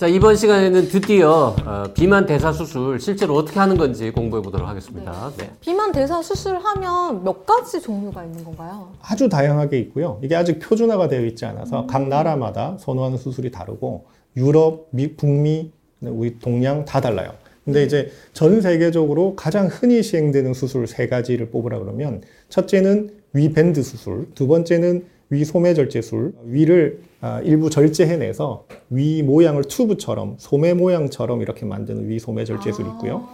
자 0.00 0.06
이번 0.06 0.34
시간에는 0.34 0.88
드디어 0.88 1.54
어, 1.62 1.84
비만 1.92 2.24
대사 2.24 2.50
수술 2.52 2.98
실제로 2.98 3.34
어떻게 3.34 3.60
하는 3.60 3.76
건지 3.76 4.10
공부해 4.10 4.40
보도록 4.40 4.66
하겠습니다. 4.66 5.30
네. 5.36 5.50
비만 5.60 5.92
대사 5.92 6.22
수술하면 6.22 7.22
몇 7.22 7.44
가지 7.44 7.82
종류가 7.82 8.24
있는 8.24 8.42
건가요? 8.42 8.94
아주 9.02 9.28
다양하게 9.28 9.78
있고요. 9.80 10.18
이게 10.22 10.34
아직 10.34 10.58
표준화가 10.58 11.08
되어 11.08 11.26
있지 11.26 11.44
않아서 11.44 11.86
각 11.86 12.08
나라마다 12.08 12.78
선호하는 12.80 13.18
수술이 13.18 13.50
다르고 13.50 14.06
유럽, 14.38 14.88
미, 14.90 15.16
북미, 15.16 15.70
우리 16.00 16.38
동양 16.38 16.86
다 16.86 17.02
달라요. 17.02 17.34
근데 17.66 17.84
이제 17.84 18.10
전 18.32 18.62
세계적으로 18.62 19.36
가장 19.36 19.68
흔히 19.70 20.02
시행되는 20.02 20.54
수술 20.54 20.86
세 20.86 21.08
가지를 21.08 21.50
뽑으라 21.50 21.78
그러면 21.78 22.22
첫째는 22.48 23.10
위 23.34 23.52
밴드 23.52 23.82
수술, 23.82 24.28
두 24.34 24.46
번째는 24.46 25.04
위 25.28 25.44
소매 25.44 25.74
절제술, 25.74 26.32
위를 26.46 27.02
아, 27.04 27.09
일부 27.44 27.70
절제해내서 27.70 28.66
위 28.90 29.22
모양을 29.22 29.64
튜브처럼 29.64 30.36
소매 30.38 30.74
모양처럼 30.74 31.42
이렇게 31.42 31.66
만드는 31.66 32.08
위 32.08 32.18
소매 32.18 32.44
절제술이 32.44 32.88
있고요. 32.90 33.28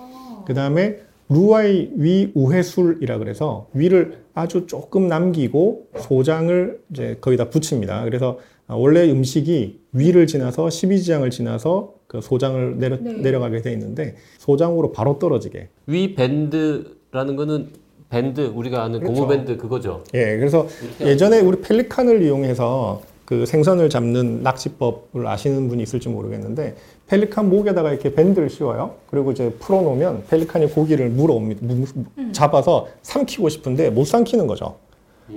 그 0.47 0.55
다음에 0.55 0.99
루아이 1.29 1.91
위 1.97 2.31
우회술이라 2.35 3.19
그래서 3.19 3.69
위를 3.75 4.25
아주 4.35 4.67
조금 4.67 5.09
남기고 5.09 5.89
소장을 5.99 6.81
이제 6.93 7.17
거기다 7.21 7.51
붙입니다. 7.51 8.05
그래서 8.05 8.39
아, 8.69 8.75
원래 8.75 9.09
음식이 9.11 9.81
위를 9.93 10.27
지나서 10.27 10.67
12지장을 10.67 11.31
지나서 11.31 11.95
그 12.07 12.21
소장을 12.21 12.79
내려, 12.79 12.97
네. 13.01 13.13
내려가게 13.15 13.63
돼 13.63 13.73
있는데 13.73 14.17
소장으로 14.39 14.93
바로 14.93 15.19
떨어지게. 15.19 15.69
위 15.87 16.15
밴드라는 16.15 17.37
거는 17.37 17.69
밴드 18.09 18.41
우리가 18.41 18.85
아는 18.85 19.01
그렇죠. 19.01 19.15
고무 19.15 19.29
밴드 19.29 19.57
그거죠. 19.57 20.05
예, 20.15 20.37
그래서 20.37 20.67
예전에 21.01 21.41
우리 21.41 21.61
펠리칸을 21.61 22.23
이용해서 22.23 23.03
그 23.27 23.45
생선을 23.45 23.91
잡는 23.91 24.43
낚시법을 24.45 25.27
아시는 25.27 25.69
분이 25.69 25.83
있을지 25.83 26.09
모르겠는데 26.09 26.77
펠리칸 27.09 27.51
목에다가 27.51 27.91
이렇게 27.91 28.15
밴드를 28.15 28.49
씌워요. 28.49 28.95
그리고 29.11 29.33
이제 29.33 29.51
풀어놓으면 29.59 30.25
펠리칸이 30.31 30.69
고기를 30.71 31.11
물어옵니다. 31.11 31.67
무- 31.67 31.85
무- 32.15 32.33
잡아서 32.33 32.87
삼키고 33.03 33.49
싶은데 33.49 33.91
못 33.91 34.05
삼키는 34.07 34.47
거죠. 34.47 34.77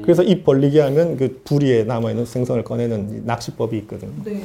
그래서 0.04 0.22
입 0.22 0.44
벌리게 0.45 0.82
하면 0.82 1.17
그 1.17 1.42
부리에 1.44 1.84
남아있는 1.84 2.26
생선을 2.26 2.64
꺼내는 2.64 3.10
이 3.10 3.22
낚시법이 3.26 3.76
있거든요. 3.80 4.12
네. 4.23 4.40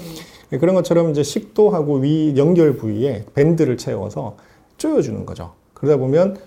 예, 0.52 0.56
그런 0.58 0.74
것처럼 0.74 1.10
이제 1.10 1.22
식도하고 1.22 1.96
위 1.96 2.32
연결 2.38 2.76
부위에 2.78 3.24
밴드를 3.34 3.76
채워서 3.76 4.36
조여주는 4.78 5.26
거죠. 5.26 5.52
그러다 5.74 5.98
보면 5.98 6.38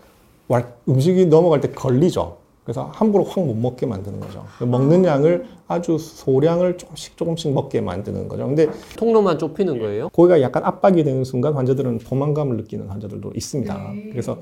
왈- 0.47 0.73
음식이 0.89 1.27
넘어갈 1.27 1.61
때 1.61 1.69
걸리죠. 1.69 2.37
그래서 2.67 2.91
함부로 2.93 3.23
확 3.23 3.45
못 3.45 3.55
먹게 3.55 3.85
만드는 3.85 4.19
거죠. 4.19 4.43
먹는 4.59 5.05
양을 5.05 5.45
아주 5.69 5.97
소량을 5.97 6.77
조금씩 6.77 7.15
조금씩 7.15 7.53
먹게 7.53 7.79
만드는 7.79 8.27
거죠. 8.27 8.45
근데 8.45 8.67
통로만 8.97 9.39
좁히는 9.39 9.79
거예요. 9.79 10.09
거기가 10.09 10.41
약간 10.41 10.65
압박이 10.65 11.05
되는 11.05 11.23
순간 11.23 11.53
환자들은 11.53 11.99
포만감을 11.99 12.57
느끼는 12.57 12.89
환자들도 12.89 13.31
있습니다. 13.33 13.93
그래서 14.11 14.39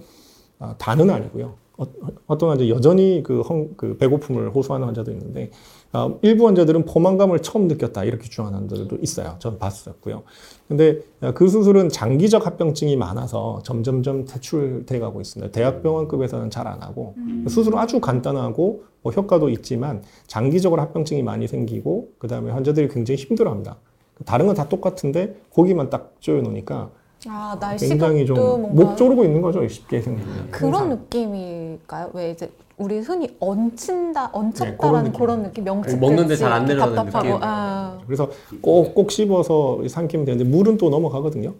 아, 0.57 0.73
다는 0.79 1.11
아니고요. 1.11 1.53
어, 1.77 2.37
떤 2.37 2.49
환자 2.49 2.67
여전히 2.69 3.21
그, 3.23 3.41
헝- 3.41 3.73
그 3.75 3.97
배고픔을 3.97 4.49
호소하는 4.55 4.87
환자도 4.87 5.11
있는데 5.11 5.51
아, 5.91 6.13
일부 6.21 6.47
환자들은 6.47 6.85
포만감을 6.85 7.39
처음 7.41 7.67
느꼈다 7.67 8.03
이렇게 8.05 8.23
주장하는 8.29 8.59
환자들도 8.59 8.97
있어요. 9.01 9.35
전 9.39 9.57
봤었고요. 9.59 10.23
근데 10.67 10.99
아, 11.21 11.31
그 11.33 11.47
수술은 11.47 11.89
장기적 11.89 12.45
합병증이 12.45 12.95
많아서 12.95 13.61
점점점 13.63 14.25
퇴출돼 14.25 14.99
가고 14.99 15.21
있습니다. 15.21 15.51
대학병원급에서는 15.51 16.49
잘 16.49 16.65
안 16.67 16.81
하고 16.81 17.15
수술은 17.47 17.77
아주 17.77 17.99
간단하고 17.99 18.83
뭐 19.03 19.11
효과도 19.13 19.49
있지만 19.49 20.01
장기적으로 20.27 20.81
합병증이 20.81 21.21
많이 21.23 21.47
생기고 21.47 22.09
그 22.17 22.27
다음에 22.27 22.51
환자들이 22.51 22.87
굉장히 22.89 23.17
힘들어합니다. 23.21 23.77
다른 24.25 24.45
건 24.47 24.55
다 24.55 24.67
똑같은데 24.69 25.35
고기만 25.49 25.89
딱 25.89 26.15
조여 26.21 26.41
놓으니까 26.41 26.89
아, 27.27 27.57
굉장히 27.77 28.25
좀 28.25 28.35
날씨도 28.35 28.57
뭔가 28.57 28.83
목 28.83 28.97
조르고 28.97 29.23
있는 29.25 29.41
거죠 29.41 29.67
쉽게 29.67 30.01
생기면 30.01 30.51
그런 30.51 30.89
느낌일까요? 30.89 32.11
왜 32.13 32.31
이제 32.31 32.51
우리 32.77 32.99
흔히 32.99 33.29
얹힌다, 33.39 34.23
네, 34.23 34.29
얹혔다라는 34.33 34.77
그런 34.81 35.03
느낌. 35.05 35.13
그런 35.19 35.43
느낌, 35.43 35.63
명칭 35.63 35.99
먹는데 35.99 36.35
잘 36.35 36.51
안 36.51 36.65
내려가는 36.65 36.95
답답하고, 36.95 37.27
느낌. 37.29 37.39
아. 37.41 37.97
그래서 38.05 38.29
꼭꼭 38.61 39.11
씹어서 39.11 39.87
삼키면 39.87 40.25
되는데 40.25 40.43
물은 40.43 40.77
또 40.77 40.89
넘어가거든요. 40.89 41.53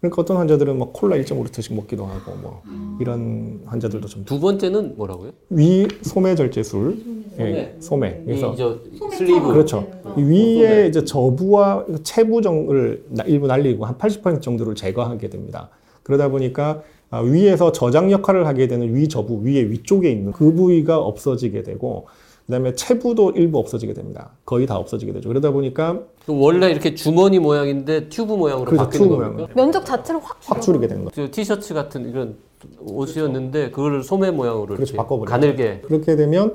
그러니까 0.00 0.22
어떤 0.22 0.36
환자들은 0.38 0.78
막 0.78 0.92
콜라 0.92 1.16
1.5리터씩 1.16 1.74
먹기도 1.74 2.06
하고 2.06 2.32
뭐 2.40 2.62
이런 3.00 3.60
환자들도 3.66 4.06
좀 4.06 4.24
두 4.24 4.38
번째는 4.40 4.96
뭐라고요? 4.96 5.32
위 5.50 5.88
소매 6.02 6.34
절제술, 6.36 7.19
예, 7.46 7.76
소매. 7.80 8.22
그래서 8.24 8.52
이저 8.54 8.78
슬리브. 9.12 9.48
그렇죠. 9.48 9.86
이 10.16 10.22
위에 10.22 10.86
이제 10.88 11.04
저부와 11.04 11.84
체부 12.02 12.42
정을 12.42 13.04
나- 13.08 13.24
일부 13.24 13.46
날리고 13.46 13.84
한 13.86 13.96
80% 13.96 14.40
정도를 14.42 14.74
제거하게 14.74 15.28
됩니다. 15.30 15.70
그러다 16.02 16.28
보니까 16.28 16.82
아, 17.12 17.20
위에서 17.20 17.72
저장 17.72 18.10
역할을 18.12 18.46
하게 18.46 18.68
되는 18.68 18.94
위저부, 18.94 19.40
위에 19.42 19.62
위쪽에 19.62 20.10
있는 20.12 20.30
그 20.32 20.52
부위가 20.54 20.98
없어지게 20.98 21.64
되고, 21.64 22.06
그다음에 22.46 22.72
체부도 22.74 23.32
일부 23.32 23.58
없어지게 23.58 23.94
됩니다. 23.94 24.30
거의 24.44 24.64
다 24.66 24.76
없어지게 24.76 25.12
되죠. 25.14 25.28
그러다 25.28 25.50
보니까 25.50 26.00
원래 26.28 26.70
이렇게 26.70 26.94
주머니 26.94 27.38
모양인데 27.40 28.08
튜브 28.08 28.34
모양으로 28.34 28.64
그래서 28.66 28.84
바뀌는 28.84 29.08
튜브 29.08 29.22
겁니까? 29.22 29.48
면적 29.56 29.84
자체를 29.84 30.20
확 30.22 30.38
확 30.46 30.60
줄이게 30.62 30.86
되는 30.86 31.04
거죠. 31.04 31.26
저 31.26 31.30
티셔츠 31.32 31.74
같은 31.74 32.08
이런 32.08 32.36
옷이었는데 32.80 33.70
그거를 33.70 34.02
소매 34.02 34.30
모양으로 34.30 34.66
그렇죠. 34.66 34.82
이렇게 34.94 34.96
바꿔버려요. 34.96 35.24
가늘게 35.30 35.80
그렇게 35.82 36.16
되면 36.16 36.54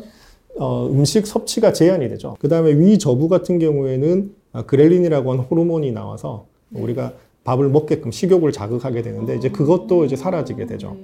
어, 0.58 0.88
음식 0.90 1.28
섭취가 1.28 1.74
제한이 1.74 2.10
되죠. 2.10 2.36
그 2.40 2.48
다음에 2.48 2.72
위저부 2.72 3.28
같은 3.28 3.60
경우에는 3.60 4.32
아, 4.54 4.66
그렐린이라고 4.66 5.32
하는 5.32 5.44
호르몬이 5.44 5.92
나와서 5.92 6.46
우리가 6.72 7.14
밥을 7.44 7.70
먹게끔 7.70 8.12
식욕을 8.12 8.52
자극하게 8.52 9.02
되는데 9.02 9.36
이제 9.36 9.50
그것도 9.50 10.06
이제 10.06 10.16
사라지게 10.16 10.66
되죠. 10.66 10.98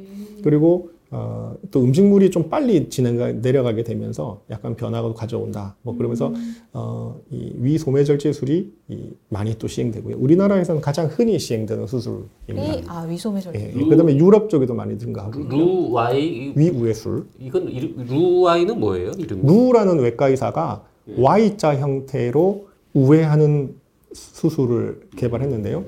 그리고 0.44 0.90
어, 1.14 1.56
또 1.72 1.82
음식물이 1.84 2.32
좀 2.32 2.50
빨리 2.50 2.88
진행가 2.90 3.34
내려가게 3.34 3.84
되면서 3.84 4.42
약간 4.50 4.76
변화가 4.78 5.14
가져온다. 5.14 5.76
뭐 5.82 5.96
그러면서 5.98 6.34
어, 6.72 7.20
이 7.30 7.52
위 7.58 7.78
소매 7.78 8.06
절제술이 8.06 8.72
이 8.88 9.10
많이 9.28 9.58
또 9.58 9.68
시행되고요. 9.68 10.16
우리나라에서는 10.18 10.80
가장 10.80 11.08
흔히 11.08 11.38
시행되는 11.38 11.86
수술입니다. 11.86 12.74
이, 12.76 12.84
아, 12.88 13.02
위소매 13.02 13.42
절제. 13.42 13.60
예, 13.60 13.74
예. 13.78 13.86
그다음에 13.90 14.16
유럽 14.16 14.50
쪽에도 14.50 14.74
많이 14.74 14.98
증가하고. 14.98 15.38
Roux-Y 15.50 16.54
위 16.56 16.70
우회술. 16.70 17.26
이건 17.40 17.68
이름- 17.70 18.06
Roux-Y는 18.08 18.80
뭐예요? 18.80 19.12
이름이? 19.18 19.42
루라는 19.44 20.00
외과 20.00 20.30
의사가 20.30 20.86
Y자 21.18 21.76
형태로 21.78 22.68
우회하는 22.94 23.76
수술을 24.14 25.02
개발했는데요. 25.18 25.84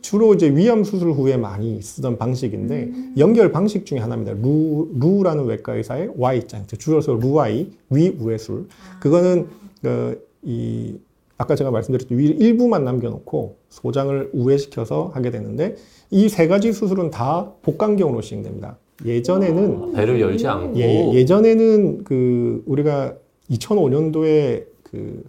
주로 0.00 0.34
이제 0.34 0.48
위암 0.54 0.84
수술 0.84 1.10
후에 1.12 1.36
많이 1.36 1.80
쓰던 1.82 2.16
방식인데 2.18 2.92
연결 3.18 3.50
방식 3.50 3.84
중에 3.84 3.98
하나입니다. 3.98 4.34
루 4.34 4.88
루라는 4.98 5.44
외과 5.46 5.74
의사의 5.74 6.10
Y자 6.16 6.58
형태, 6.58 6.76
줄여서 6.76 7.14
Roux-Y 7.14 7.68
위 7.90 8.08
우회술. 8.20 8.66
그거는 9.00 9.48
그, 9.82 10.24
이 10.42 10.94
아까 11.36 11.56
제가 11.56 11.72
말씀드렸던 11.72 12.16
위 12.16 12.26
일부만 12.26 12.84
남겨놓고 12.84 13.56
소장을 13.70 14.30
우회시켜서 14.32 15.10
하게 15.14 15.30
되는데 15.30 15.74
이 16.10 16.28
세 16.28 16.46
가지 16.46 16.72
수술은 16.72 17.10
다 17.10 17.50
복강경으로 17.62 18.20
시행됩니다. 18.20 18.76
예전에는 19.04 19.92
배를 19.94 20.20
열지 20.20 20.46
않고 20.46 20.78
예, 20.78 21.12
예전에는 21.14 22.04
그 22.04 22.62
우리가 22.66 23.16
2005년도에 23.50 24.64
그 24.84 25.24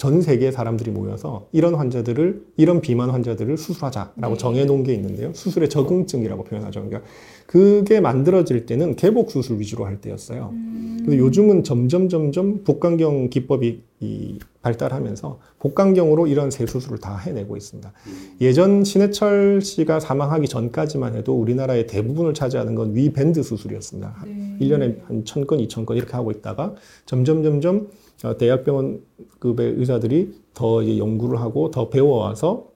전 0.00 0.22
세계 0.22 0.50
사람들이 0.50 0.90
모여서 0.92 1.46
이런 1.52 1.74
환자들을 1.74 2.42
이런 2.56 2.80
비만 2.80 3.10
환자들을 3.10 3.58
수술하자라고 3.58 4.38
정해놓은 4.38 4.82
게 4.82 4.94
있는데요. 4.94 5.30
수술의 5.34 5.68
적응증이라고 5.68 6.44
표현하죠. 6.44 6.82
그러니까 6.86 7.02
그게 7.46 8.00
만들어질 8.00 8.64
때는 8.64 8.96
개복 8.96 9.30
수술 9.30 9.60
위주로 9.60 9.84
할 9.84 10.00
때였어요. 10.00 10.54
근데 10.54 11.18
요즘은 11.18 11.64
점점 11.64 12.08
점점 12.08 12.64
복강경 12.64 13.28
기법이 13.28 13.82
이 14.00 14.38
발달하면서 14.62 15.38
복강경으로 15.58 16.26
이런 16.28 16.50
세 16.50 16.64
수술을 16.64 16.96
다 16.98 17.18
해내고 17.18 17.58
있습니다. 17.58 17.92
예전 18.40 18.84
신해철 18.84 19.60
씨가 19.60 20.00
사망하기 20.00 20.48
전까지만 20.48 21.14
해도 21.14 21.38
우리나라의 21.38 21.86
대부분을 21.86 22.32
차지하는 22.32 22.74
건 22.74 22.94
위 22.94 23.12
밴드 23.12 23.42
수술이었습니다. 23.42 24.24
일 24.60 24.70
1년에 24.70 25.04
한 25.06 25.24
1000건, 25.24 25.68
2000건 25.68 25.96
이렇게 25.98 26.12
하고 26.12 26.30
있다가 26.30 26.74
점점 27.04 27.42
점점 27.42 27.76
어, 27.78 27.90
대학병원급의 28.38 29.74
의사들이 29.78 30.34
더 30.54 30.82
이제 30.82 30.98
연구를 30.98 31.40
하고 31.40 31.70
더 31.70 31.88
배워와서 31.88 32.68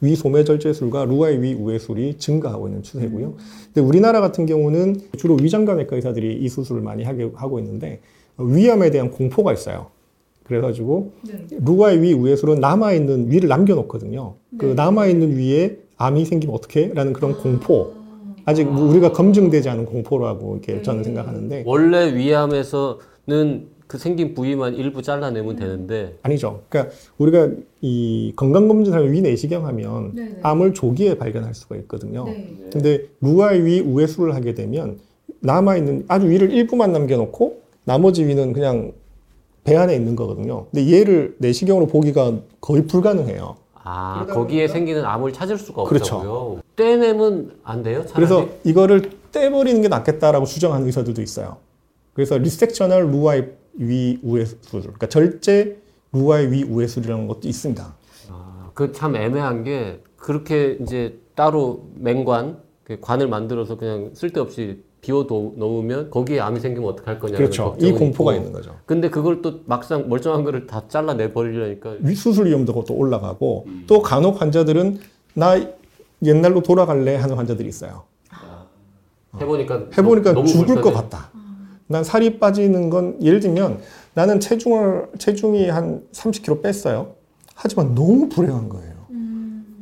위 0.00 0.14
소매 0.16 0.44
절제술과 0.44 1.04
루아의 1.04 1.42
위 1.42 1.54
우회술이 1.54 2.18
증가하고 2.18 2.68
있는 2.68 2.82
추세고요. 2.82 3.34
근데 3.66 3.80
우리나라 3.80 4.20
같은 4.20 4.46
경우는 4.46 4.96
주로 5.16 5.36
위장관외과 5.36 5.96
의사들이 5.96 6.36
이 6.36 6.48
수술을 6.48 6.82
많이 6.82 7.04
하게 7.04 7.30
하고 7.34 7.58
있는데 7.58 8.00
어, 8.36 8.44
위암에 8.44 8.90
대한 8.90 9.10
공포가 9.10 9.52
있어요. 9.52 9.88
그래가지고 10.44 11.12
루아의 11.64 12.02
위 12.02 12.12
우회술은 12.12 12.60
남아 12.60 12.92
있는 12.94 13.30
위를 13.30 13.48
남겨놓거든요. 13.48 14.34
그 14.58 14.66
남아 14.66 15.06
있는 15.06 15.36
위에 15.36 15.78
암이 15.96 16.24
생기면 16.24 16.56
어떻게?라는 16.56 17.12
그런 17.12 17.34
공포. 17.34 17.92
아직 18.46 18.64
뭐 18.64 18.90
우리가 18.90 19.12
검증되지 19.12 19.68
않은 19.68 19.84
공포라고 19.84 20.56
이렇게 20.56 20.82
저는 20.82 21.04
생각하는데 21.04 21.62
원래 21.66 22.12
위암에서는 22.16 23.68
그 23.90 23.98
생긴 23.98 24.34
부위만 24.34 24.76
일부 24.76 25.02
잘라내면 25.02 25.56
되는데 25.56 26.16
아니죠. 26.22 26.62
그러니까 26.68 26.94
우리가 27.18 27.50
이 27.80 28.32
건강검진을 28.36 29.12
위 29.12 29.20
내시경 29.20 29.66
하면 29.66 30.38
암을 30.42 30.74
조기에 30.74 31.18
발견할 31.18 31.54
수가 31.54 31.74
있거든요. 31.78 32.24
근데 32.72 33.06
루아의 33.20 33.64
위 33.64 33.80
우회술을 33.80 34.36
하게 34.36 34.54
되면 34.54 35.00
남아있는 35.40 36.04
아주 36.06 36.28
위를 36.28 36.52
일부만 36.52 36.92
남겨놓고 36.92 37.62
나머지 37.82 38.24
위는 38.24 38.52
그냥 38.52 38.92
배 39.64 39.74
안에 39.74 39.96
있는 39.96 40.14
거거든요. 40.14 40.66
근데 40.70 40.92
얘를 40.92 41.34
내시경으로 41.38 41.88
보기가 41.88 42.38
거의 42.60 42.86
불가능해요. 42.86 43.56
아 43.74 44.24
거기에 44.26 44.68
생기는 44.68 45.04
암을 45.04 45.32
찾을 45.32 45.58
수가 45.58 45.82
그렇죠. 45.82 46.16
없다고요. 46.18 46.60
떼내면 46.76 47.56
안 47.64 47.82
돼요? 47.82 48.06
차라리? 48.06 48.14
그래서 48.14 48.48
이거를 48.62 49.10
떼버리는 49.32 49.82
게 49.82 49.88
낫겠다라고 49.88 50.46
주장하는 50.46 50.86
의사들도 50.86 51.20
있어요. 51.22 51.56
그래서 52.12 52.38
resectional 52.38 53.10
Roux-Y 53.10 53.59
위 53.80 54.18
우회술, 54.22 54.58
그러니까 54.70 55.08
절제 55.08 55.78
Roux-Y 56.12 56.52
위 56.52 56.62
우회술이라는 56.64 57.26
것도 57.26 57.48
있습니다. 57.48 57.94
그참 58.74 59.16
애매한 59.16 59.64
게 59.64 60.02
그렇게 60.16 60.78
이제 60.82 61.18
따로 61.34 61.86
맹관 61.96 62.58
그 62.84 62.98
관을 63.00 63.26
만들어서 63.28 63.76
그냥 63.76 64.10
쓸데없이 64.14 64.82
비워 65.00 65.26
도- 65.26 65.54
놓으면 65.56 66.10
거기에 66.10 66.40
암이 66.40 66.60
생기면 66.60 66.90
어떡할 66.90 67.18
거냐는 67.18 67.38
그렇죠. 67.38 67.74
이 67.80 67.90
공포가 67.92 68.32
있고. 68.34 68.44
있는 68.44 68.52
거죠. 68.52 68.76
근데 68.84 69.08
그걸 69.08 69.40
또 69.40 69.60
막상 69.64 70.08
멀쩡한 70.10 70.44
거를 70.44 70.66
다 70.66 70.82
잘라내 70.88 71.32
버리려니까 71.32 71.96
위- 72.00 72.14
수술 72.14 72.46
위험도가 72.46 72.84
또 72.86 72.94
올라가고 72.94 73.66
또 73.86 74.02
간혹 74.02 74.40
환자들은 74.42 74.98
나 75.34 75.54
옛날로 76.22 76.62
돌아갈래 76.62 77.16
하는 77.16 77.34
환자들이 77.36 77.66
있어요. 77.68 78.02
해보니까 79.40 79.86
해보니까 79.96 80.32
너무 80.34 80.46
죽을 80.46 80.66
것 80.66 80.74
불편해. 80.82 80.96
같다. 80.96 81.30
난 81.90 82.04
살이 82.04 82.38
빠지는 82.38 82.88
건 82.88 83.20
예를 83.20 83.40
들면 83.40 83.80
나는 84.14 84.38
체중을 84.38 85.08
체중이 85.18 85.68
한 85.70 86.04
30kg 86.12 86.62
뺐어요. 86.62 87.14
하지만 87.56 87.96
너무 87.96 88.28
불행한 88.28 88.68
거예요. 88.68 88.94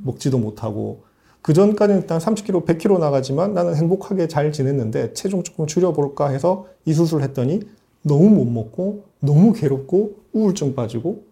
먹지도 0.02 0.38
못하고 0.38 1.02
그 1.43 1.52
전까지는 1.52 2.00
일단 2.00 2.19
30kg, 2.19 2.64
100kg 2.64 2.99
나가지만 2.99 3.52
나는 3.52 3.76
행복하게 3.76 4.26
잘 4.26 4.52
지냈는데 4.52 5.12
체중 5.12 5.43
조금 5.43 5.66
줄여볼까 5.66 6.28
해서 6.31 6.66
이 6.87 6.94
수술을 6.94 7.22
했더니 7.25 7.60
너무 8.02 8.31
못 8.31 8.46
먹고 8.46 9.04
너무 9.20 9.52
괴롭고 9.52 10.16
우울증 10.32 10.75
빠지고 10.75 11.25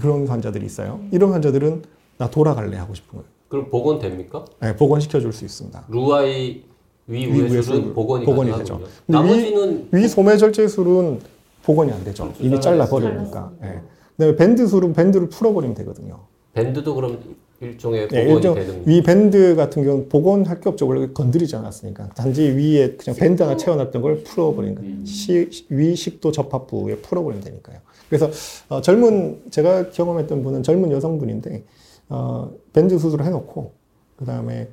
그런 0.00 0.28
환자들이 0.28 0.64
있어요. 0.64 1.00
이런 1.10 1.32
환자들은 1.32 1.82
나 2.18 2.30
돌아갈래 2.30 2.76
하고 2.76 2.94
싶은 2.94 3.18
거예요. 3.18 3.24
그럼 3.48 3.68
복원 3.68 3.98
됩니까? 3.98 4.44
네, 4.60 4.76
복원 4.76 5.00
시켜 5.00 5.18
줄 5.18 5.32
수 5.32 5.44
있습니다. 5.44 5.86
Roux-Y 5.88 6.62
위 7.08 7.17
위 7.17 7.26
우회술은 7.26 7.50
우회술, 7.50 7.94
복원이, 7.94 8.24
복원이. 8.24 8.52
되죠. 8.58 8.78
근데 9.06 9.18
나머지는 9.18 9.88
위 9.92 10.08
소매절제술은 10.08 11.20
복원이 11.62 11.92
안 11.92 12.04
되죠. 12.04 12.32
이미 12.40 12.60
잘라버리니까. 12.60 13.52
예. 13.64 13.80
그다음에 14.16 14.36
밴드술은 14.36 14.92
밴드를 14.92 15.28
풀어버리면 15.28 15.74
되거든요. 15.76 16.20
밴드도 16.54 16.94
그럼 16.94 17.18
일종의 17.60 18.02
예, 18.12 18.24
복원이 18.24 18.32
일종 18.34 18.54
되는 18.54 18.82
위 18.86 19.02
밴드 19.02 19.54
같은 19.56 19.84
경우는 19.84 20.08
복원할 20.08 20.60
게 20.60 20.68
없죠. 20.68 20.86
원래 20.86 21.08
건드리지 21.12 21.54
않았으니까. 21.56 22.10
단지 22.10 22.42
위에 22.42 22.96
그냥 22.96 23.16
밴드 23.16 23.42
하나 23.42 23.56
채워놨던 23.56 24.02
걸 24.02 24.22
풀어버리는 24.24 24.74
거예요. 24.74 25.04
시, 25.04 25.48
위 25.70 25.94
식도 25.94 26.32
접합부에 26.32 26.96
풀어버리면 26.96 27.44
되니까요. 27.44 27.78
그래서 28.08 28.30
어, 28.68 28.80
젊은 28.80 29.42
제가 29.50 29.90
경험했던 29.90 30.42
분은 30.42 30.62
젊은 30.62 30.90
여성분인데 30.92 31.64
어, 32.08 32.50
밴드 32.72 32.98
수술을 32.98 33.24
해놓고 33.26 33.72
그 34.16 34.24
다음에 34.24 34.68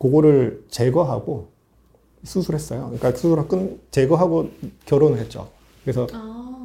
그거를 0.00 0.62
제거하고 0.68 1.48
수술했어요. 2.24 2.86
그러니까 2.86 3.12
수술을 3.12 3.48
끝 3.48 3.90
제거하고 3.90 4.50
결혼을 4.84 5.18
했죠. 5.18 5.48
그래서 5.84 6.06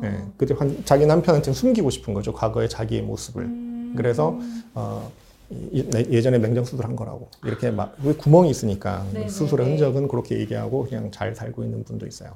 예, 0.04 0.20
그때 0.38 0.56
한, 0.58 0.84
자기 0.84 1.06
남편한테 1.06 1.54
숨기고 1.54 1.90
싶은 1.90 2.14
거죠. 2.14 2.34
과거의 2.34 2.70
자기의 2.70 3.04
모습을. 3.04 3.48
그래서 3.96 4.40
어, 4.74 5.12
예전에 5.52 6.40
맹장 6.40 6.64
수술한 6.64 6.96
거라고 6.96 7.28
이렇게 7.46 7.72
막왜 7.72 8.14
구멍이 8.18 8.50
있으니까 8.50 9.06
수술의 9.28 9.68
흔적은 9.68 10.08
그렇게 10.08 10.40
얘기하고 10.40 10.86
그냥 10.86 11.12
잘 11.12 11.36
살고 11.36 11.64
있는 11.64 11.84
분도 11.84 12.08
있어요. 12.08 12.32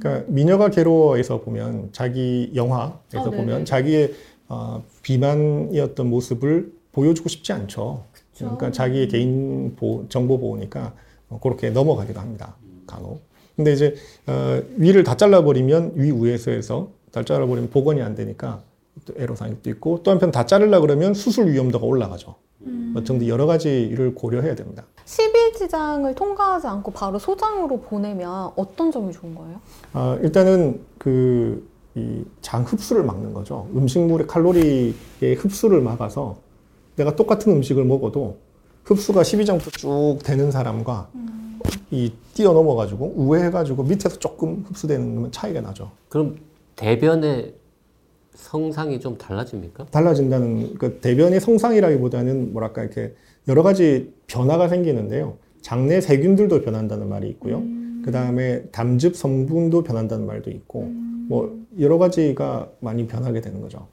그러니까 0.00 0.24
미녀가 0.28 0.68
괴로워에서 0.68 1.40
보면 1.40 1.90
자기 1.92 2.50
영화에서 2.54 3.30
보면 3.30 3.64
자기의 3.64 4.14
어, 4.48 4.82
비만이었던 5.02 6.08
모습을 6.08 6.72
보여주고 6.92 7.28
싶지 7.28 7.52
않죠. 7.52 8.04
그러니까 8.36 8.70
자기의 8.70 9.08
개인 9.08 9.74
보호, 9.76 10.06
정보 10.08 10.38
보호니까 10.38 10.86
어, 10.88 10.92
그렇게 11.40 11.70
넘어가기도 11.70 12.20
합니다. 12.20 12.56
간혹. 12.86 13.22
근데 13.56 13.72
이제 13.72 13.94
어, 14.26 14.60
위를 14.76 15.02
다 15.02 15.16
잘라버리면 15.16 15.92
위 15.96 16.10
우에서에서 16.10 16.88
다 17.10 17.24
잘라버리면 17.24 17.70
복원이 17.70 18.02
안 18.02 18.14
되니까 18.14 18.62
또 19.04 19.14
있고 19.70 20.02
또 20.02 20.10
한편 20.10 20.30
다 20.30 20.46
자르려 20.46 20.80
그러면 20.80 21.14
수술 21.14 21.50
위험도가 21.50 21.84
올라가죠. 21.86 22.34
뭐 22.58 23.04
등등 23.04 23.28
여러 23.28 23.46
가지를 23.46 24.14
고려해야 24.14 24.54
됩니다. 24.54 24.84
12지장을 25.04 26.14
통과하지 26.16 26.66
않고 26.66 26.90
바로 26.92 27.18
소장으로 27.18 27.80
보내면 27.80 28.50
어떤 28.56 28.90
점이 28.90 29.12
좋은 29.12 29.34
거예요? 29.34 29.60
아, 29.92 30.18
일단은 30.22 30.80
그, 30.98 31.68
이장 31.94 32.64
흡수를 32.64 33.04
막는 33.04 33.32
거죠. 33.32 33.68
음식물의 33.74 34.26
칼로리의 34.26 35.34
흡수를 35.38 35.80
막아서 35.80 36.36
내가 36.96 37.14
똑같은 37.14 37.52
음식을 37.52 37.84
먹어도 37.84 38.38
흡수가 38.86 39.22
12장부터 39.22 39.72
쭉 39.76 40.18
되는 40.22 40.50
사람과 40.52 41.08
이 41.90 42.12
뛰어넘어가지고 42.34 43.14
우회해가지고 43.16 43.82
밑에서 43.82 44.18
조금 44.18 44.64
흡수되는 44.68 45.32
차이가 45.32 45.60
나죠. 45.60 45.90
그럼 46.08 46.36
대변의 46.76 47.54
성상이 48.34 49.00
좀 49.00 49.18
달라집니까? 49.18 49.86
달라진다는 49.86 50.74
그 50.74 51.00
대변의 51.00 51.40
성상이라기보다는 51.40 52.52
뭐랄까 52.52 52.82
이렇게 52.82 53.14
여러 53.48 53.62
가지 53.62 54.12
변화가 54.28 54.68
생기는데요. 54.68 55.36
장내 55.62 56.00
세균들도 56.00 56.60
변한다는 56.60 57.08
말이 57.08 57.28
있고요. 57.30 57.62
그 58.04 58.12
다음에 58.12 58.62
담즙 58.66 59.16
성분도 59.16 59.82
변한다는 59.82 60.26
말도 60.26 60.50
있고 60.50 60.82
뭐 61.28 61.58
여러 61.80 61.98
가지가 61.98 62.68
많이 62.78 63.08
변하게 63.08 63.40
되는 63.40 63.60
거죠. 63.60 63.88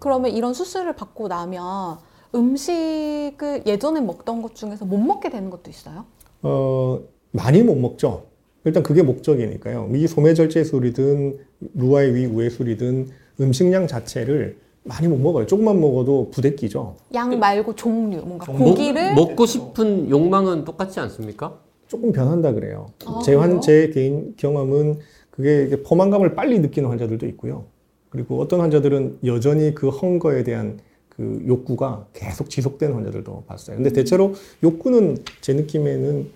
그러면 0.00 0.32
이런 0.32 0.52
수술을 0.52 0.96
받고 0.96 1.28
나면 1.28 1.98
음식을 2.34 3.62
예전에 3.66 4.00
먹던 4.00 4.42
것 4.42 4.54
중에서 4.54 4.84
못 4.84 4.98
먹게 4.98 5.30
되는 5.30 5.50
것도 5.50 5.70
있어요? 5.70 6.04
어 6.42 7.00
많이 7.32 7.62
못 7.62 7.74
먹죠. 7.76 8.24
일단 8.64 8.82
그게 8.82 9.02
목적이니까요. 9.02 9.90
이 9.94 10.06
소매절제술이든 10.06 11.38
루아의 11.74 12.14
위 12.14 12.26
우회술이든 12.26 13.08
음식량 13.40 13.86
자체를 13.86 14.58
많이 14.84 15.08
못 15.08 15.18
먹어요. 15.18 15.46
조금만 15.46 15.80
먹어도 15.80 16.30
부대끼죠. 16.30 16.96
양 17.14 17.38
말고 17.38 17.74
종류, 17.74 18.20
뭔가 18.22 18.50
먹- 18.52 18.58
고기를 18.58 19.14
먹고 19.14 19.46
싶은 19.46 20.08
욕망은 20.10 20.64
똑같지 20.64 20.98
않습니까? 21.00 21.58
조금 21.88 22.12
변한다 22.12 22.52
그래요. 22.52 22.86
아, 23.06 23.20
제, 23.24 23.34
환, 23.34 23.60
제 23.60 23.90
개인 23.90 24.34
경험은 24.36 24.98
그게 25.30 25.82
포만감을 25.82 26.34
빨리 26.34 26.58
느끼는 26.58 26.88
환자들도 26.90 27.26
있고요. 27.28 27.64
그리고 28.10 28.40
어떤 28.40 28.60
환자들은 28.60 29.18
여전히 29.24 29.74
그 29.74 29.88
헝거에 29.88 30.42
대한 30.42 30.78
그 31.18 31.42
욕구가 31.48 32.06
계속 32.14 32.48
지속되는 32.48 32.94
환자들도 32.94 33.42
봤어요. 33.48 33.76
근데 33.76 33.92
대체로 33.92 34.34
욕구는 34.62 35.18
제 35.40 35.52
느낌에는 35.52 36.28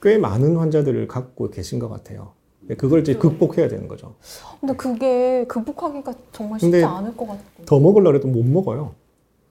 꽤 0.00 0.18
많은 0.18 0.56
환자들을 0.56 1.08
갖고 1.08 1.50
계신 1.50 1.80
것 1.80 1.88
같아요. 1.88 2.30
그걸 2.78 3.00
이제 3.00 3.14
극복해야 3.14 3.66
되는 3.66 3.88
거죠. 3.88 4.14
근데 4.60 4.74
그게 4.76 5.44
극복하기가 5.48 6.14
정말 6.30 6.60
쉽지 6.60 6.84
않을 6.84 7.16
것 7.16 7.26
같고 7.26 7.64
더 7.66 7.80
먹으려고 7.80 8.16
해도 8.16 8.28
못 8.28 8.44
먹어요. 8.44 8.94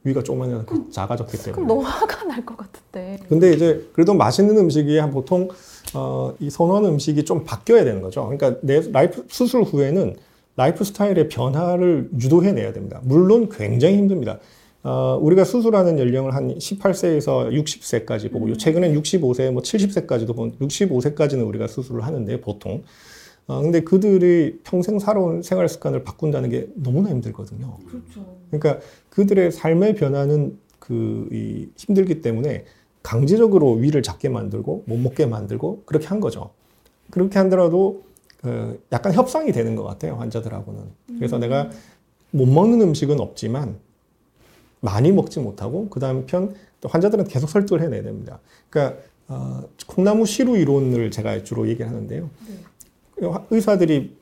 위가 0.06 0.24
조그만해서 0.24 0.64
작아졌기 0.92 1.34
때문에. 1.38 1.52
그럼 1.52 1.68
너무 1.68 1.82
화가 1.82 2.24
날 2.24 2.46
것 2.46 2.56
같은데 2.56 3.20
근데 3.28 3.52
이제 3.52 3.86
그래도 3.92 4.14
맛있는 4.14 4.58
음식이 4.58 4.98
한 4.98 5.12
보통 5.12 5.50
어, 5.94 6.34
이 6.40 6.50
선호하는 6.50 6.92
음식이 6.92 7.26
좀 7.26 7.44
바뀌어야 7.44 7.84
되는 7.84 8.02
거죠. 8.02 8.30
그러니까 8.30 8.58
내 8.64 8.80
life 8.94 9.26
수술 9.28 9.64
후에는 9.64 10.16
life 10.56 10.86
style의 10.86 11.28
변화를 11.28 12.10
유도해내야 12.18 12.72
됩니다. 12.72 13.02
물론 13.04 13.50
굉장히 13.50 13.98
힘듭니다. 13.98 14.40
어, 14.84 15.20
우리가 15.22 15.44
수술하는 15.44 16.00
연령을 16.00 16.34
한 16.34 16.56
18세에서 16.56 17.52
60세까지 17.52 18.32
보고 18.32 18.50
요 18.50 18.56
최근엔 18.56 18.94
65세, 19.02 19.52
뭐 19.52 19.62
70세까지도 19.62 20.36
본 20.36 20.58
65세까지는 20.60 21.46
우리가 21.48 21.68
수술을 21.68 22.06
하는데 22.06 22.40
보통. 22.40 22.84
어, 23.48 23.62
근데 23.62 23.82
그들이 23.82 24.60
평생 24.64 25.00
살아온 25.00 25.42
생활 25.42 25.68
습관을 25.68 26.04
바꾼다는 26.04 26.50
게 26.50 26.70
너무나 26.76 27.10
힘들거든요. 27.10 27.78
그렇죠 27.88 28.38
그러니까 28.52 28.80
그들의 29.10 29.52
삶의 29.52 29.96
변화는 29.96 30.58
그그이 30.80 31.70
힘들기 31.76 32.22
때문에 32.22 32.66
강제적으로 33.04 33.74
위를 33.74 34.04
작게 34.04 34.30
만들고 34.30 34.84
못 34.86 34.98
먹게 34.98 35.26
만들고 35.26 35.84
그렇게 35.86 36.08
한 36.08 36.20
거죠. 36.20 36.52
그렇게 37.10 37.40
하더라도 37.40 38.04
그 38.42 38.82
약간 38.92 39.14
협상이 39.14 39.52
되는 39.52 39.76
것 39.76 39.84
같아요 39.84 40.16
환자들하고는. 40.16 40.82
그래서 41.18 41.38
내가 41.38 41.70
못 42.32 42.46
먹는 42.46 42.82
음식은 42.82 43.20
없지만 43.20 43.78
많이 44.82 45.12
먹지 45.12 45.40
못하고 45.40 45.90
그 45.90 46.00
다음 46.00 46.26
편또 46.26 46.88
환자들은 46.90 47.26
계속 47.26 47.50
설득을 47.50 47.82
해내야 47.82 48.04
됩니다. 48.04 48.40
그러니까 48.70 49.02
어, 49.28 49.64
콩나무 49.88 50.26
시루 50.26 50.58
이론을 50.58 51.12
제가 51.12 51.44
주로 51.44 51.68
얘기하는데요. 51.68 52.30
화- 53.24 53.46
의사들이 53.52 54.18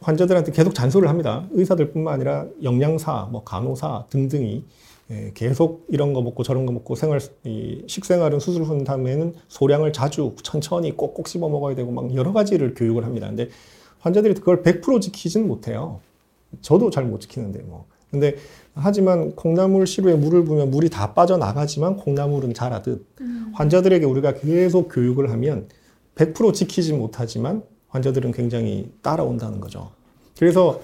환자들한테 0.00 0.52
계속 0.52 0.74
잔소리를 0.74 1.08
합니다. 1.08 1.46
의사들뿐만 1.52 2.14
아니라 2.14 2.46
영양사, 2.62 3.28
뭐 3.32 3.42
간호사 3.42 4.06
등등이 4.10 4.64
예, 5.10 5.32
계속 5.34 5.84
이런 5.88 6.12
거 6.14 6.22
먹고 6.22 6.42
저런 6.42 6.64
거 6.66 6.72
먹고 6.72 6.94
생활 6.94 7.20
이 7.44 7.82
식생활은 7.86 8.40
수술 8.40 8.62
후 8.64 8.84
다음에는 8.84 9.34
소량을 9.48 9.92
자주 9.92 10.34
천천히 10.42 10.96
꼭꼭 10.96 11.28
씹어 11.28 11.48
먹어야 11.48 11.74
되고 11.74 11.90
막 11.90 12.14
여러 12.14 12.32
가지를 12.32 12.74
교육을 12.74 13.04
합니다. 13.04 13.26
근데 13.28 13.48
환자들이 14.00 14.34
그걸 14.34 14.62
100% 14.62 15.00
지키지는 15.02 15.46
못해요. 15.48 16.00
저도 16.62 16.90
잘 16.90 17.04
못 17.04 17.20
지키는데 17.20 17.60
뭐. 17.62 17.86
근데 18.14 18.36
하지만 18.74 19.34
콩나물 19.34 19.86
시루에 19.86 20.14
물을 20.14 20.44
부으면 20.44 20.70
물이 20.70 20.88
다 20.88 21.14
빠져나가지만 21.14 21.96
콩나물은 21.96 22.54
자라듯 22.54 23.06
환자들에게 23.52 24.04
우리가 24.06 24.34
계속 24.34 24.88
교육을 24.88 25.30
하면 25.30 25.68
100% 26.14 26.54
지키지 26.54 26.92
못하지만 26.92 27.62
환자들은 27.88 28.32
굉장히 28.32 28.90
따라온다는 29.02 29.60
거죠. 29.60 29.90
그래서 30.38 30.80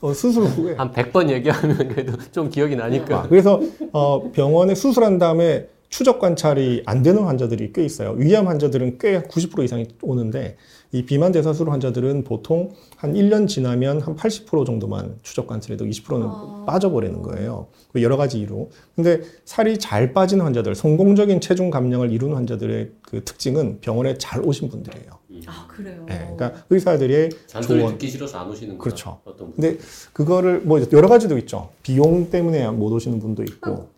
어, 0.00 0.14
수술 0.14 0.44
후에 0.44 0.74
한 0.76 0.92
100번 0.92 1.28
얘기하면 1.30 1.76
그래도 1.88 2.12
좀 2.32 2.48
기억이 2.48 2.76
나니까. 2.76 3.20
아, 3.20 3.28
그래서 3.28 3.60
어, 3.92 4.30
병원에 4.32 4.74
수술한 4.74 5.18
다음에 5.18 5.68
추적 5.90 6.20
관찰이 6.20 6.84
안 6.86 7.02
되는 7.02 7.24
환자들이 7.24 7.72
꽤 7.72 7.84
있어요. 7.84 8.12
위암 8.12 8.46
환자들은 8.46 8.98
꽤 8.98 9.22
90% 9.22 9.64
이상이 9.64 9.88
오는데 10.02 10.56
이 10.92 11.04
비만 11.04 11.32
대사술 11.32 11.68
환자들은 11.70 12.24
보통 12.24 12.70
한 12.96 13.12
1년 13.14 13.48
지나면 13.48 14.00
한 14.00 14.14
80% 14.16 14.64
정도만 14.64 15.18
추적 15.22 15.48
관찰해도 15.48 15.84
20%는 15.84 16.26
아. 16.26 16.64
빠져버리는 16.66 17.20
거예요. 17.22 17.66
그 17.92 18.02
여러 18.02 18.16
가지 18.16 18.38
이유로. 18.38 18.70
근데 18.94 19.20
살이 19.44 19.78
잘 19.78 20.12
빠진 20.12 20.40
환자들, 20.40 20.76
성공적인 20.76 21.40
체중 21.40 21.70
감량을 21.70 22.12
이룬 22.12 22.34
환자들의 22.34 22.90
그 23.02 23.24
특징은 23.24 23.80
병원에 23.80 24.16
잘 24.16 24.42
오신 24.44 24.68
분들이에요. 24.68 25.10
아 25.46 25.66
그래요. 25.68 26.06
예, 26.10 26.34
그러니까 26.36 26.52
의사들의 26.70 27.30
잔소리 27.46 27.80
조언. 27.80 27.92
듣기 27.92 28.08
싫어서 28.08 28.38
안 28.38 28.48
오시는 28.50 28.78
거야. 28.78 28.84
그렇죠. 28.84 29.20
어떤 29.24 29.52
분. 29.52 29.56
근데 29.56 29.78
그거를 30.12 30.60
뭐 30.60 30.80
여러 30.92 31.08
가지도 31.08 31.36
있죠. 31.38 31.70
비용 31.82 32.30
때문에 32.30 32.68
못 32.70 32.92
오시는 32.92 33.18
분도 33.18 33.42
있고. 33.42 33.88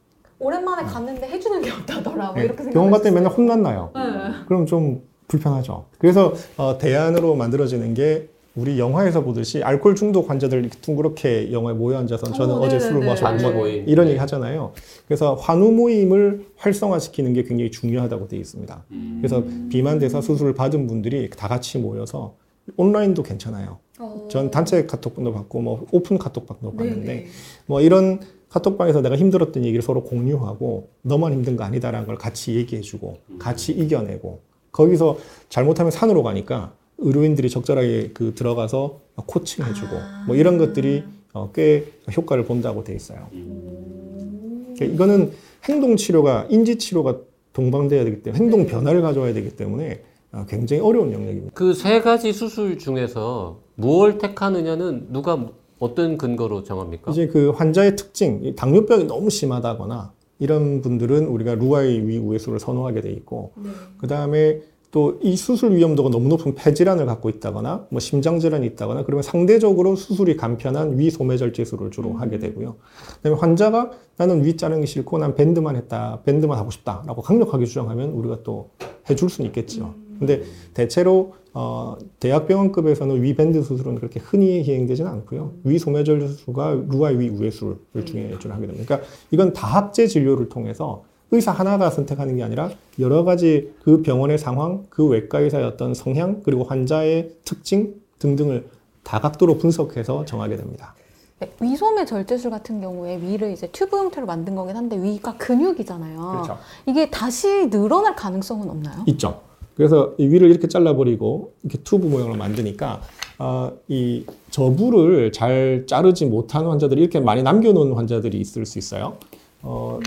오랜만에 0.42 0.82
갔는데 0.82 1.28
해주는 1.28 1.51
게 1.62 1.70
없다더라. 1.70 2.32
뭐 2.32 2.40
예, 2.40 2.44
이렇게 2.46 2.70
병원 2.70 2.90
갔더니. 2.90 3.14
맨날 3.14 3.32
혼났나요? 3.32 3.90
네. 3.94 4.00
그럼 4.46 4.66
좀 4.66 5.02
불편하죠. 5.28 5.86
그래서 5.98 6.34
어, 6.56 6.76
대안으로 6.78 7.34
만들어지는 7.34 7.94
게 7.94 8.28
우리 8.54 8.78
영화에서 8.78 9.22
보듯이 9.22 9.62
알코올 9.62 9.94
중독 9.94 10.28
환자들 10.28 10.68
둥그렇게 10.82 11.52
영화에 11.52 11.72
모여 11.72 11.96
앉아서 11.98 12.32
저는 12.32 12.54
어, 12.56 12.58
어, 12.58 12.68
제 12.68 12.76
네네네. 12.76 12.80
술을 12.92 13.06
마셨고. 13.06 13.66
이런 13.66 14.08
얘기 14.08 14.18
하잖아요. 14.18 14.72
그래서 15.06 15.34
환우 15.36 15.72
모임을 15.72 16.44
활성화시키는 16.56 17.32
게 17.32 17.44
굉장히 17.44 17.70
중요하다고 17.70 18.28
되어 18.28 18.38
있습니다. 18.40 18.84
그래서 19.18 19.42
비만 19.70 19.98
대사 19.98 20.20
수술을 20.20 20.52
받은 20.54 20.86
분들이 20.86 21.30
다 21.30 21.48
같이 21.48 21.78
모여서 21.78 22.34
온라인도 22.76 23.22
괜찮아요. 23.22 23.78
어. 23.98 24.28
전 24.30 24.50
단체 24.50 24.84
카톡방도 24.84 25.32
받고 25.32 25.60
뭐 25.62 25.86
오픈 25.90 26.18
카톡방도 26.18 26.76
봤는데 26.76 27.06
네네. 27.06 27.26
뭐 27.66 27.80
이런 27.80 28.20
카톡방에서 28.52 29.00
내가 29.00 29.16
힘들었던 29.16 29.64
얘기를 29.64 29.82
서로 29.82 30.02
공유하고 30.04 30.88
너만 31.02 31.32
힘든 31.32 31.56
거 31.56 31.64
아니다라는 31.64 32.06
걸 32.06 32.16
같이 32.16 32.54
얘기해주고 32.56 33.16
같이 33.38 33.72
이겨내고 33.72 34.40
거기서 34.72 35.18
잘못하면 35.48 35.90
산으로 35.90 36.22
가니까 36.22 36.74
의료인들이 36.98 37.48
적절하게 37.48 38.10
그 38.12 38.34
들어가서 38.34 39.00
코칭해주고 39.26 39.96
아. 39.96 40.24
뭐 40.26 40.36
이런 40.36 40.58
것들이 40.58 41.02
어, 41.32 41.50
꽤 41.54 41.86
효과를 42.14 42.44
본다고 42.44 42.84
돼 42.84 42.94
있어요. 42.94 43.26
그러니까 43.30 44.84
이거는 44.84 45.32
행동 45.64 45.96
치료가 45.96 46.46
인지 46.50 46.76
치료가 46.76 47.16
동반돼야 47.54 48.04
되기 48.04 48.22
때문에 48.22 48.42
행동 48.42 48.66
변화를 48.66 49.00
가져와야 49.00 49.32
되기 49.32 49.56
때문에 49.56 50.02
어, 50.32 50.44
굉장히 50.48 50.82
어려운 50.82 51.12
영역입니다. 51.12 51.52
그 51.54 51.72
세 51.74 52.00
가지 52.02 52.32
수술 52.32 52.78
중에서 52.78 53.60
무엇을 53.76 54.18
택하느냐는 54.18 55.08
누가 55.10 55.48
어떤 55.82 56.16
근거로 56.16 56.62
정합니까? 56.62 57.10
이제 57.10 57.26
그 57.26 57.50
환자의 57.50 57.96
특징, 57.96 58.40
이 58.44 58.54
당뇨병이 58.54 59.04
너무 59.04 59.30
심하다거나 59.30 60.12
이런 60.38 60.80
분들은 60.80 61.26
우리가 61.26 61.56
루아의 61.56 62.06
위 62.06 62.18
우회수를 62.18 62.60
선호하게 62.60 63.00
돼 63.00 63.10
있고, 63.10 63.52
네. 63.56 63.70
그 63.98 64.06
다음에 64.06 64.60
또 64.92 65.18
이 65.22 65.36
수술 65.36 65.74
위험도가 65.74 66.10
너무 66.10 66.28
높은 66.28 66.54
폐질환을 66.54 67.06
갖고 67.06 67.30
있다거나, 67.30 67.86
뭐 67.88 67.98
심장 67.98 68.38
질환이 68.38 68.66
있다거나, 68.66 69.04
그러면 69.04 69.22
상대적으로 69.22 69.96
수술이 69.96 70.36
간편한 70.36 70.98
위 70.98 71.10
소매절 71.10 71.52
제술을 71.52 71.90
주로 71.90 72.12
하게 72.12 72.38
되고요. 72.38 72.76
그다음에 73.16 73.38
환자가 73.40 73.90
나는 74.18 74.44
위 74.44 74.56
자르는 74.56 74.82
게 74.82 74.86
싫고 74.86 75.18
난 75.18 75.34
밴드만 75.34 75.76
했다, 75.76 76.20
밴드만 76.24 76.58
하고 76.58 76.70
싶다라고 76.70 77.22
강력하게 77.22 77.64
주장하면 77.64 78.10
우리가 78.10 78.42
또 78.44 78.70
해줄 79.08 79.30
수는 79.30 79.48
있겠죠. 79.48 79.94
근데 80.26 80.42
대체로 80.72 81.34
어, 81.54 81.96
대학병원급에서는 82.20 83.22
위 83.22 83.34
밴드 83.34 83.62
수술은 83.62 83.96
그렇게 83.96 84.20
흔히 84.20 84.64
시행되지는 84.64 85.10
않고요. 85.10 85.52
위 85.64 85.78
소매절제술과 85.78 86.84
루아의 86.88 87.20
위 87.20 87.28
우회술을 87.28 87.76
중에 88.06 88.36
주로 88.38 88.54
하게 88.54 88.66
됩니다. 88.66 88.86
그러니까 88.86 89.08
이건 89.30 89.52
다학제 89.52 90.06
진료를 90.06 90.48
통해서 90.48 91.04
의사 91.30 91.50
하나가 91.50 91.90
선택하는 91.90 92.36
게 92.36 92.42
아니라 92.42 92.70
여러 92.98 93.24
가지 93.24 93.72
그 93.82 94.02
병원의 94.02 94.38
상황, 94.38 94.84
그 94.88 95.06
외과 95.06 95.40
의사의 95.40 95.64
어떤 95.64 95.94
성향, 95.94 96.42
그리고 96.42 96.64
환자의 96.64 97.30
특징 97.44 97.94
등등을 98.18 98.66
다각도로 99.02 99.58
분석해서 99.58 100.24
정하게 100.24 100.56
됩니다. 100.56 100.94
네, 101.38 101.50
위소매 101.60 102.04
절제술 102.04 102.50
같은 102.50 102.80
경우에 102.80 103.20
위를 103.20 103.50
이제 103.50 103.66
튜브 103.68 103.96
형태로 103.96 104.26
만든 104.26 104.54
거긴 104.54 104.76
한데 104.76 104.96
위가 105.02 105.36
근육이잖아요. 105.38 106.44
그렇죠. 106.44 106.58
이게 106.86 107.10
다시 107.10 107.68
늘어날 107.68 108.14
가능성은 108.14 108.70
없나요? 108.70 109.02
있죠. 109.06 109.40
그래서 109.74 110.14
이 110.18 110.26
위를 110.26 110.50
이렇게 110.50 110.68
잘라버리고 110.68 111.52
이렇게 111.62 111.78
튜브 111.82 112.06
모양으로 112.06 112.36
만드니까 112.36 113.00
아, 113.38 113.72
이 113.88 114.24
저부를 114.50 115.32
잘 115.32 115.84
자르지 115.86 116.26
못한 116.26 116.66
환자들이 116.66 117.00
이렇게 117.00 117.20
많이 117.20 117.42
남겨놓은 117.42 117.92
환자들이 117.94 118.38
있을 118.38 118.66
수 118.66 118.78
있어요. 118.78 119.16
어, 119.62 119.98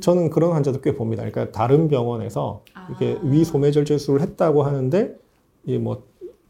저는 0.00 0.30
그런 0.30 0.52
환자도 0.52 0.80
꽤 0.80 0.94
봅니다. 0.94 1.22
그러니까 1.28 1.52
다른 1.52 1.88
병원에서 1.88 2.62
이렇게 2.88 3.18
아. 3.22 3.28
위 3.28 3.44
소매절제술을 3.44 4.20
했다고 4.22 4.62
하는데 4.62 5.04
뭐, 5.04 5.74
이뭐 5.74 6.02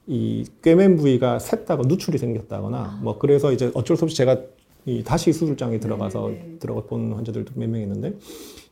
이 0.06 0.44
꿰맨 0.62 0.96
부위가 0.96 1.38
샜다가 1.38 1.86
누출이 1.86 2.18
생겼다거나 2.18 3.00
뭐 3.02 3.18
그래서 3.18 3.52
이제 3.52 3.70
어쩔 3.74 3.96
수 3.96 4.04
없이 4.04 4.16
제가 4.16 4.38
이 4.86 5.02
다시 5.04 5.32
수술장에 5.32 5.78
들어가서 5.80 6.28
네네. 6.28 6.56
들어가 6.58 6.82
본 6.82 7.12
환자들도 7.12 7.52
몇 7.56 7.68
명 7.68 7.80
있는데 7.82 8.14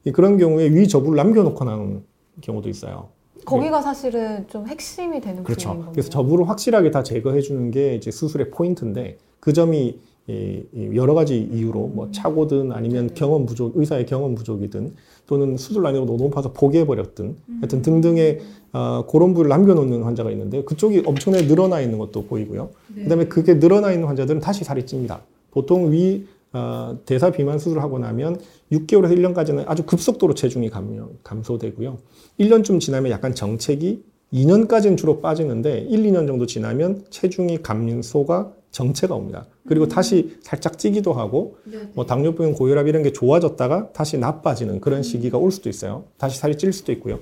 이 0.05 0.13
그런 0.13 0.39
경우에 0.39 0.69
위 0.71 0.89
저부를 0.89 1.17
남겨놓고 1.17 1.65
나는 1.65 2.03
경우도 2.41 2.69
있어요. 2.69 3.09
거기가 3.45 3.83
사실은 3.83 4.47
좀 4.49 4.67
핵심이 4.67 5.21
되는 5.21 5.43
그렇죠. 5.45 5.69
부분인 5.69 5.81
거예요. 5.87 5.93
그래서 5.93 6.09
저부를 6.11 6.49
확실하게 6.49 6.91
다 6.91 7.03
제거해 7.03 7.41
주는 7.41 7.71
게 7.71 7.95
이제 7.95 8.11
수술의 8.11 8.51
포인트인데 8.51 9.19
그 9.41 9.53
점이 9.53 9.99
이- 10.29 10.63
이 10.73 10.91
여러 10.95 11.15
가지 11.15 11.41
이유로 11.41 11.89
뭐 11.89 12.09
차고든 12.13 12.71
아니면 12.73 13.11
경험 13.15 13.47
부족, 13.47 13.77
의사의 13.77 14.07
경험 14.07 14.35
부족이든 14.37 14.95
또는 15.27 15.57
수술 15.57 15.83
난이도가 15.83 16.07
너무 16.07 16.23
높아서 16.25 16.53
포기해 16.53 16.87
버렸든 16.87 17.37
하여튼 17.61 17.83
등등의 17.83 18.41
어, 18.73 19.05
그런 19.11 19.35
부위를 19.35 19.49
남겨놓는 19.49 20.03
환자가 20.05 20.31
있는데 20.31 20.63
그쪽이 20.63 21.03
엄청나게 21.05 21.47
늘어나 21.47 21.81
있는 21.81 21.99
것도 21.99 22.27
보이고요. 22.27 22.69
그다음에 22.95 23.25
그게 23.27 23.55
늘어나 23.59 23.91
있는 23.93 24.07
환자들은 24.07 24.41
다시 24.41 24.63
살이 24.63 24.87
찝니다. 24.87 25.23
보통 25.51 25.91
위 25.91 26.27
어, 26.53 26.97
대사 27.07 27.31
비만 27.31 27.59
수술을 27.59 27.83
하고 27.83 27.99
나면 27.99 28.39
6개월에서 28.73 29.17
1년까지는 29.17 29.65
아주 29.67 29.85
급속도로 29.85 30.35
체중이 30.35 30.71
감량, 30.71 31.11
감소되고요. 31.23 31.99
1년쯤 32.39 32.81
지나면 32.81 33.11
약간 33.11 33.35
정체기, 33.35 34.03
2년까지는 34.33 34.97
주로 34.97 35.21
빠지는데 35.21 35.81
1, 35.81 36.05
2년 36.05 36.27
정도 36.27 36.47
지나면 36.47 37.05
체중이 37.11 37.63
감소가 37.63 38.53
정체가 38.71 39.15
옵니다. 39.15 39.47
그리고 39.67 39.89
다시 39.89 40.37
살짝 40.43 40.79
찌기도 40.79 41.13
하고 41.13 41.57
뭐 41.95 42.07
당뇨병, 42.07 42.53
고혈압 42.53 42.87
이런 42.87 43.03
게 43.03 43.13
좋아졌다가 43.13 43.93
다시 43.93 44.17
나빠지는 44.19 44.81
그런 44.81 45.03
시기가 45.03 45.39
올 45.39 45.51
수도 45.51 45.69
있어요. 45.69 46.05
다시 46.19 46.39
살이 46.39 46.57
찔 46.57 46.73
수도 46.73 46.93
있고요. 46.93 47.19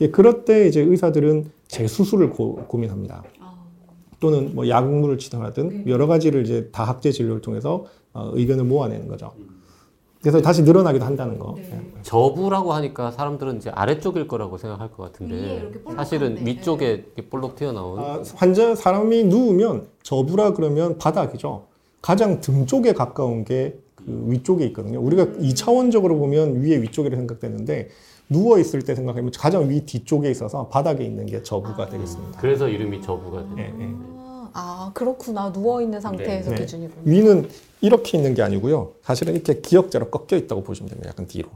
예, 0.00 0.10
그럴 0.10 0.44
때 0.44 0.68
이제 0.68 0.80
의사들은 0.80 1.50
재수술을 1.66 2.30
고, 2.30 2.56
고민합니다. 2.68 3.24
또는 4.20 4.54
뭐 4.54 4.68
약물을 4.68 5.18
치료하든 5.18 5.88
여러 5.88 6.06
가지를 6.06 6.44
이제 6.44 6.68
다학제 6.70 7.10
진료를 7.10 7.40
통해서 7.40 7.86
어, 8.12 8.30
의견을 8.34 8.64
모아내는 8.64 9.08
거죠. 9.08 9.32
그래서 10.22 10.40
다시 10.40 10.62
늘어나기도 10.62 11.04
한다는 11.04 11.38
거. 11.38 11.56
예. 11.58 11.80
저부라고 12.02 12.72
하니까 12.72 13.10
사람들은 13.10 13.56
이제 13.56 13.70
아래쪽일 13.70 14.28
거라고 14.28 14.56
생각할 14.56 14.90
것 14.92 15.02
같은데 15.04 15.72
사실은 15.96 16.46
위쪽에 16.46 16.92
이렇게 16.92 17.28
볼록 17.28 17.56
튀어나온 17.56 17.98
아, 17.98 18.22
환자 18.36 18.74
사람이 18.74 19.24
누우면 19.24 19.88
저부라 20.02 20.52
그러면 20.52 20.98
바닥이죠. 20.98 21.64
가장 22.00 22.40
등 22.40 22.66
쪽에 22.66 22.92
가까운 22.92 23.44
게 23.44 23.82
그 24.06 24.24
위쪽에 24.28 24.64
있거든요. 24.66 25.00
우리가 25.00 25.26
이차원적으로 25.40 26.18
보면 26.18 26.62
위에 26.62 26.80
위쪽이라 26.82 27.16
생각되는데 27.16 27.88
누워 28.28 28.58
있을 28.58 28.82
때 28.82 28.94
생각하면 28.94 29.30
가장 29.36 29.68
위 29.68 29.84
뒤쪽에 29.84 30.30
있어서 30.30 30.68
바닥에 30.68 31.04
있는 31.04 31.26
게 31.26 31.42
저부가 31.42 31.88
되겠습니다. 31.88 32.40
그래서 32.40 32.68
이름이 32.68 33.02
저부가 33.02 33.42
돼요. 33.42 33.54
예, 33.58 33.62
예. 33.84 34.11
아, 34.54 34.88
아, 34.88 34.90
그렇구나. 34.94 35.52
누워 35.52 35.80
있는 35.82 36.00
상태에서 36.00 36.50
네. 36.50 36.56
기준이군요. 36.56 37.10
위는 37.10 37.48
이렇게 37.80 38.18
있는 38.18 38.34
게 38.34 38.42
아니고요. 38.42 38.92
사실은 39.02 39.34
이렇게 39.34 39.60
기역자로 39.60 40.10
꺾여 40.10 40.38
있다고 40.38 40.62
보시면 40.62 40.90
됩니다. 40.90 41.10
약간 41.10 41.26
뒤로. 41.26 41.48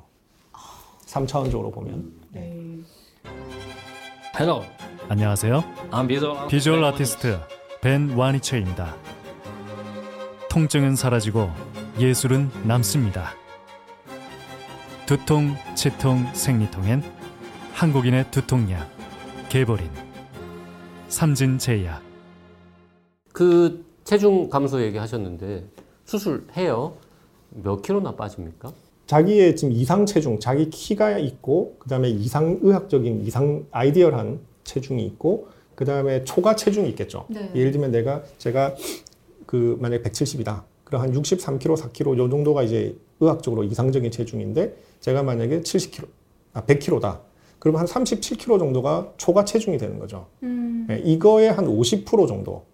3차원적으로 1.07 1.73
보면. 1.73 2.13
네. 2.33 2.79
Hello, 4.39 4.63
안녕하세요. 5.09 5.65
I'm 5.91 6.09
visual 6.09 6.49
비주얼 6.49 6.85
아티스트 6.85 7.39
벤 7.81 8.11
와니처입니다. 8.11 8.95
통증은 10.51 10.97
사라지고 10.97 11.51
예술은 11.99 12.51
남습니다. 12.65 13.31
두통, 15.07 15.55
치통, 15.75 16.27
생리통엔 16.35 17.03
한국인의 17.73 18.31
두통약 18.31 18.91
개보린 19.49 19.89
삼진제약 21.09 22.06
그 23.37 23.85
체중 24.05 24.49
감소 24.49 24.81
얘기하셨는데 24.81 25.67
수술해요. 26.07 26.95
몇 27.51 27.83
킬로나 27.83 28.17
빠집니까? 28.17 28.73
자기의 29.05 29.57
지금 29.57 29.75
이상 29.75 30.07
체중, 30.07 30.41
자기 30.41 30.71
키가 30.71 31.19
있고, 31.19 31.77
그 31.79 31.87
다음에 31.91 32.09
이상 32.09 32.59
의학적인 32.63 33.27
이상 33.27 33.67
아이디얼한 33.73 34.41
체중이 34.65 35.05
있고, 35.05 35.49
그 35.75 35.85
다음에 35.85 36.25
초과 36.25 36.57
체중이 36.57 36.89
있겠죠. 36.91 37.27
네. 37.29 37.51
예를 37.55 37.73
들면 37.73 37.91
내가 37.91 38.23
제가 38.39 38.75
그 39.45 39.77
만약 39.83 40.03
170이다. 40.03 40.63
그럼 40.85 41.03
한 41.03 41.13
63kg, 41.13 41.77
4kg 41.77 42.17
요 42.17 42.31
정도가 42.31 42.63
이제 42.63 42.97
의학적으로 43.21 43.65
이상적인 43.65 44.13
체중인데 44.13 44.75
제가 45.01 45.23
만약에 45.23 45.61
70kg, 45.61 46.09
아 46.55 46.63
100kg다. 46.63 47.21
그러면 47.59 47.81
한 47.81 47.87
37kg 47.87 48.59
정도가 48.59 49.13
초과 49.19 49.45
체중이 49.45 49.77
되는 49.77 49.99
거죠. 49.99 50.27
음. 50.43 50.87
네, 50.89 51.03
이거의 51.05 51.53
한 51.53 51.67
50% 51.67 52.27
정도 52.27 52.65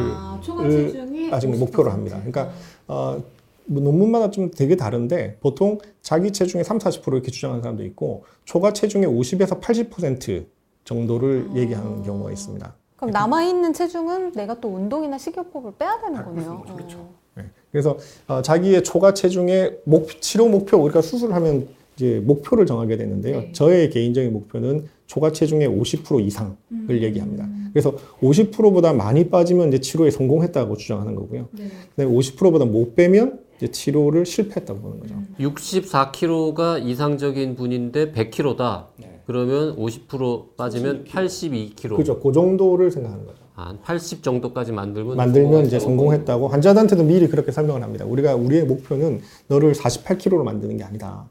아, 0.00 0.40
체중이 0.42 1.32
아직 1.32 1.48
50%. 1.48 1.58
목표로 1.58 1.90
합니다. 1.90 2.16
그러니까 2.18 2.50
어, 2.86 3.22
뭐 3.66 3.82
논문마다 3.82 4.30
좀 4.30 4.50
되게 4.50 4.76
다른데 4.76 5.38
보통 5.40 5.78
자기 6.02 6.32
체중의 6.32 6.64
3, 6.64 6.78
40% 6.78 7.12
이렇게 7.12 7.30
주장하는 7.30 7.62
사람도 7.62 7.84
있고 7.84 8.24
초과 8.44 8.72
체중의 8.72 9.08
50에서 9.08 9.60
80% 9.60 10.44
정도를 10.84 11.48
아. 11.50 11.56
얘기하는 11.56 12.02
경우가 12.02 12.30
있습니다. 12.30 12.74
그럼 12.96 13.10
남아 13.10 13.42
있는 13.44 13.72
체중은 13.72 14.32
내가 14.32 14.60
또 14.60 14.68
운동이나 14.68 15.18
식이요법을 15.18 15.72
빼야 15.78 16.00
되는 16.00 16.18
아, 16.18 16.24
거네요. 16.24 16.62
그렇죠, 16.62 16.76
그렇죠. 16.76 16.98
어. 16.98 17.14
네. 17.36 17.44
그래서 17.72 17.98
어, 18.28 18.42
자기의 18.42 18.84
초과 18.84 19.14
체중의 19.14 19.80
목, 19.84 20.20
치료 20.20 20.48
목표 20.48 20.76
우리가 20.78 21.00
수술을 21.02 21.34
하면 21.34 21.68
이제 21.96 22.20
목표를 22.24 22.66
정하게 22.66 22.96
되는데요. 22.96 23.40
네. 23.40 23.52
저의 23.52 23.90
개인적인 23.90 24.32
목표는 24.32 24.88
초과 25.06 25.32
체중의 25.32 25.68
50% 25.68 26.24
이상을 26.24 26.56
음. 26.72 26.86
얘기합니다. 26.90 27.48
그래서 27.72 27.94
50%보다 28.22 28.92
많이 28.92 29.28
빠지면 29.28 29.68
이제 29.68 29.80
치료에 29.80 30.10
성공했다고 30.10 30.76
주장하는 30.76 31.14
거고요. 31.14 31.48
네. 31.52 31.68
근데 31.94 32.10
50%보다 32.10 32.64
못 32.64 32.94
빼면 32.94 33.40
이제 33.56 33.70
치료를 33.70 34.26
실패했다고 34.26 34.80
보는 34.80 35.00
거죠. 35.00 35.14
음. 35.14 35.34
64kg가 35.38 36.84
이상적인 36.84 37.54
분인데 37.56 38.12
100kg다. 38.12 38.86
그러면 39.26 39.76
50% 39.76 40.56
빠지면 40.56 41.04
82kg. 41.04 41.96
그죠. 41.96 42.20
그 42.20 42.32
정도를 42.32 42.90
생각하는 42.90 43.24
거죠. 43.26 43.42
한 43.54 43.80
80 43.80 44.22
정도까지 44.22 44.72
만들면 44.72 45.16
만들면 45.16 45.66
이제 45.66 45.78
성공했다고 45.78 46.48
환자들한테도 46.48 47.04
미리 47.04 47.28
그렇게 47.28 47.52
설명을 47.52 47.82
합니다. 47.82 48.04
우리가 48.04 48.34
우리의 48.34 48.64
목표는 48.64 49.20
너를 49.46 49.72
48kg로 49.72 50.42
만드는 50.42 50.76
게 50.76 50.84
아니다. 50.84 51.28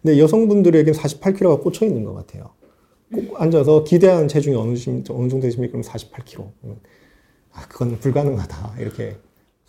근데 0.00 0.20
여성분들에겐 0.20 0.94
48kg가 0.94 1.60
꽂혀 1.60 1.84
있는 1.84 2.04
것 2.04 2.14
같아요. 2.14 2.50
꼭 3.12 3.40
앉아서 3.40 3.84
기대하는 3.84 4.28
체중이 4.28 4.56
어느, 4.56 4.74
심- 4.76 5.04
어느 5.10 5.28
정도 5.28 5.40
되십니까? 5.40 5.72
그럼 5.72 5.82
48kg. 5.82 6.48
그러면 6.60 6.80
아, 7.52 7.62
그건 7.68 7.98
불가능하다. 7.98 8.74
이렇게. 8.80 9.16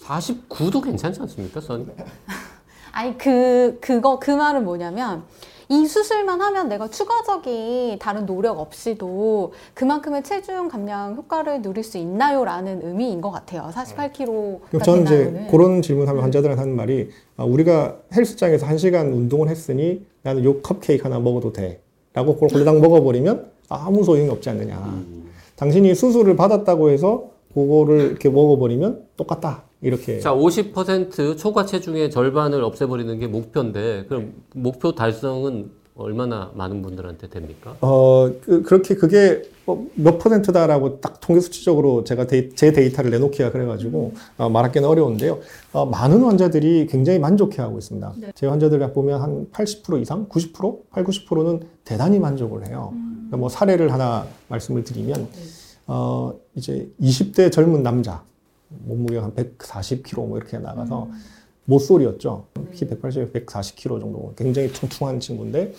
49도 0.01 0.83
괜찮지 0.83 1.19
않습니까, 1.21 1.61
선? 1.61 1.91
아니 2.91 3.17
그 3.17 3.77
그거 3.79 4.17
그 4.19 4.31
말은 4.31 4.63
뭐냐면 4.63 5.23
이 5.69 5.85
수술만 5.85 6.41
하면 6.41 6.67
내가 6.69 6.87
추가적인 6.87 7.99
다른 7.99 8.25
노력 8.25 8.57
없이도 8.59 9.53
그만큼의 9.73 10.23
체중 10.23 10.67
감량 10.69 11.15
효과를 11.15 11.61
누릴 11.61 11.83
수 11.83 11.97
있나요 11.97 12.43
라는 12.45 12.81
의미인 12.83 13.21
것 13.21 13.29
같아요. 13.31 13.69
48kg가 13.73 14.59
그럼 14.69 14.81
저는 14.83 15.03
이제. 15.03 15.47
그런 15.51 15.81
질문하면 15.81 16.23
환자들한테 16.23 16.59
하는 16.59 16.75
말이 16.75 17.09
아, 17.35 17.43
우리가 17.43 17.97
헬스장에서 18.15 18.65
한시간 18.65 19.11
운동을 19.13 19.49
했으니 19.49 20.05
나는 20.23 20.43
요 20.43 20.61
컵케이크 20.61 21.03
하나 21.03 21.19
먹어도 21.19 21.53
돼. 21.53 21.81
라고 22.17 22.33
그걸 22.33 22.49
골라당 22.49 22.81
먹어버리면 22.81 23.45
아무 23.69 24.03
소용이 24.03 24.27
없지 24.27 24.49
않느냐. 24.49 25.03
당신이 25.55 25.93
수술을 25.93 26.35
받았다고 26.35 26.89
해서 26.89 27.29
그거를 27.53 28.07
이렇게 28.09 28.27
먹어버리면 28.27 29.03
똑같다. 29.17 29.65
이렇게. 29.81 30.19
자, 30.19 30.33
50% 30.33 31.37
초과 31.37 31.67
체중의 31.67 32.09
절반을 32.09 32.63
없애버리는 32.63 33.19
게 33.19 33.27
목표인데, 33.27 34.05
그럼 34.09 34.33
목표 34.55 34.95
달성은 34.95 35.69
얼마나 35.97 36.51
많은 36.53 36.81
분들한테 36.81 37.27
됩니까? 37.29 37.75
어, 37.81 38.31
그, 38.41 38.63
렇게 38.69 38.95
그게 38.95 39.41
뭐몇 39.65 40.19
퍼센트다라고 40.19 41.01
딱 41.01 41.19
통계 41.19 41.41
수치적으로 41.41 42.03
제가 42.03 42.27
데이, 42.27 42.51
제 42.55 42.71
데이터를 42.71 43.09
내놓기가 43.11 43.51
그래가지고 43.51 44.13
어, 44.37 44.49
말하기는 44.49 44.87
어려운데요. 44.87 45.39
어, 45.73 45.85
많은 45.87 46.23
환자들이 46.23 46.87
굉장히 46.87 47.19
만족해 47.19 47.61
하고 47.61 47.77
있습니다. 47.79 48.13
제 48.35 48.45
환자들 48.45 48.93
보면 48.93 49.21
한 49.21 49.47
80% 49.51 50.01
이상, 50.01 50.27
90%? 50.29 50.81
8, 50.91 51.03
90%는 51.03 51.67
대단히 51.83 52.19
만족을 52.19 52.67
해요. 52.67 52.93
그러니까 52.93 53.37
뭐 53.37 53.49
사례를 53.49 53.91
하나 53.91 54.27
말씀을 54.49 54.83
드리면, 54.83 55.27
어, 55.87 56.33
이제 56.55 56.87
20대 57.01 57.51
젊은 57.51 57.81
남자, 57.81 58.23
몸무게가 58.69 59.23
한 59.23 59.33
140kg 59.33 60.27
뭐 60.27 60.37
이렇게 60.37 60.57
나가서 60.59 61.09
모쏠이었죠. 61.67 62.45
키 62.73 62.87
180, 62.87 63.33
140kg 63.33 63.99
정도. 64.01 64.33
굉장히 64.37 64.69
퉁퉁한 64.69 65.19
친구인데, 65.19 65.73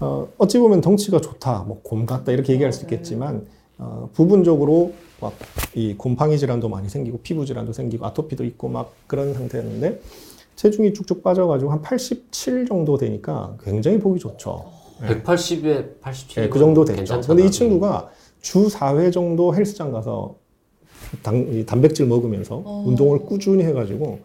어, 0.00 0.28
어찌 0.38 0.58
보면 0.58 0.80
덩치가 0.80 1.20
좋다, 1.20 1.62
뭐 1.64 1.80
곰 1.82 2.06
같다 2.06 2.32
이렇게 2.32 2.52
얘기할 2.54 2.72
수 2.72 2.82
있겠지만 2.82 3.46
어, 3.78 4.08
부분적으로 4.14 4.92
막 5.20 5.32
이 5.76 5.94
곰팡이 5.96 6.38
질환도 6.38 6.68
많이 6.68 6.88
생기고 6.88 7.18
피부 7.22 7.44
질환도 7.44 7.72
생기고 7.72 8.06
아토피도 8.06 8.44
있고 8.44 8.68
막 8.68 8.92
그런 9.08 9.34
상태였는데 9.34 10.00
체중이 10.54 10.94
쭉쭉 10.94 11.22
빠져가지고 11.24 11.72
한 11.72 11.82
87 11.82 12.66
정도 12.66 12.96
되니까 12.96 13.56
굉장히 13.62 13.98
보기 13.98 14.20
좋죠. 14.20 14.66
180에 15.02 16.00
87. 16.00 16.44
예, 16.44 16.48
그 16.48 16.60
정도 16.60 16.84
됐죠. 16.84 16.96
괜찮잖아. 16.98 17.26
근데 17.26 17.48
이 17.48 17.50
친구가 17.50 18.08
주 18.40 18.68
4회 18.68 19.12
정도 19.12 19.52
헬스장 19.52 19.90
가서 19.90 20.36
당, 21.24 21.48
이 21.52 21.66
단백질 21.66 22.06
먹으면서 22.06 22.62
어. 22.64 22.84
운동을 22.86 23.24
꾸준히 23.26 23.64
해가지고 23.64 24.20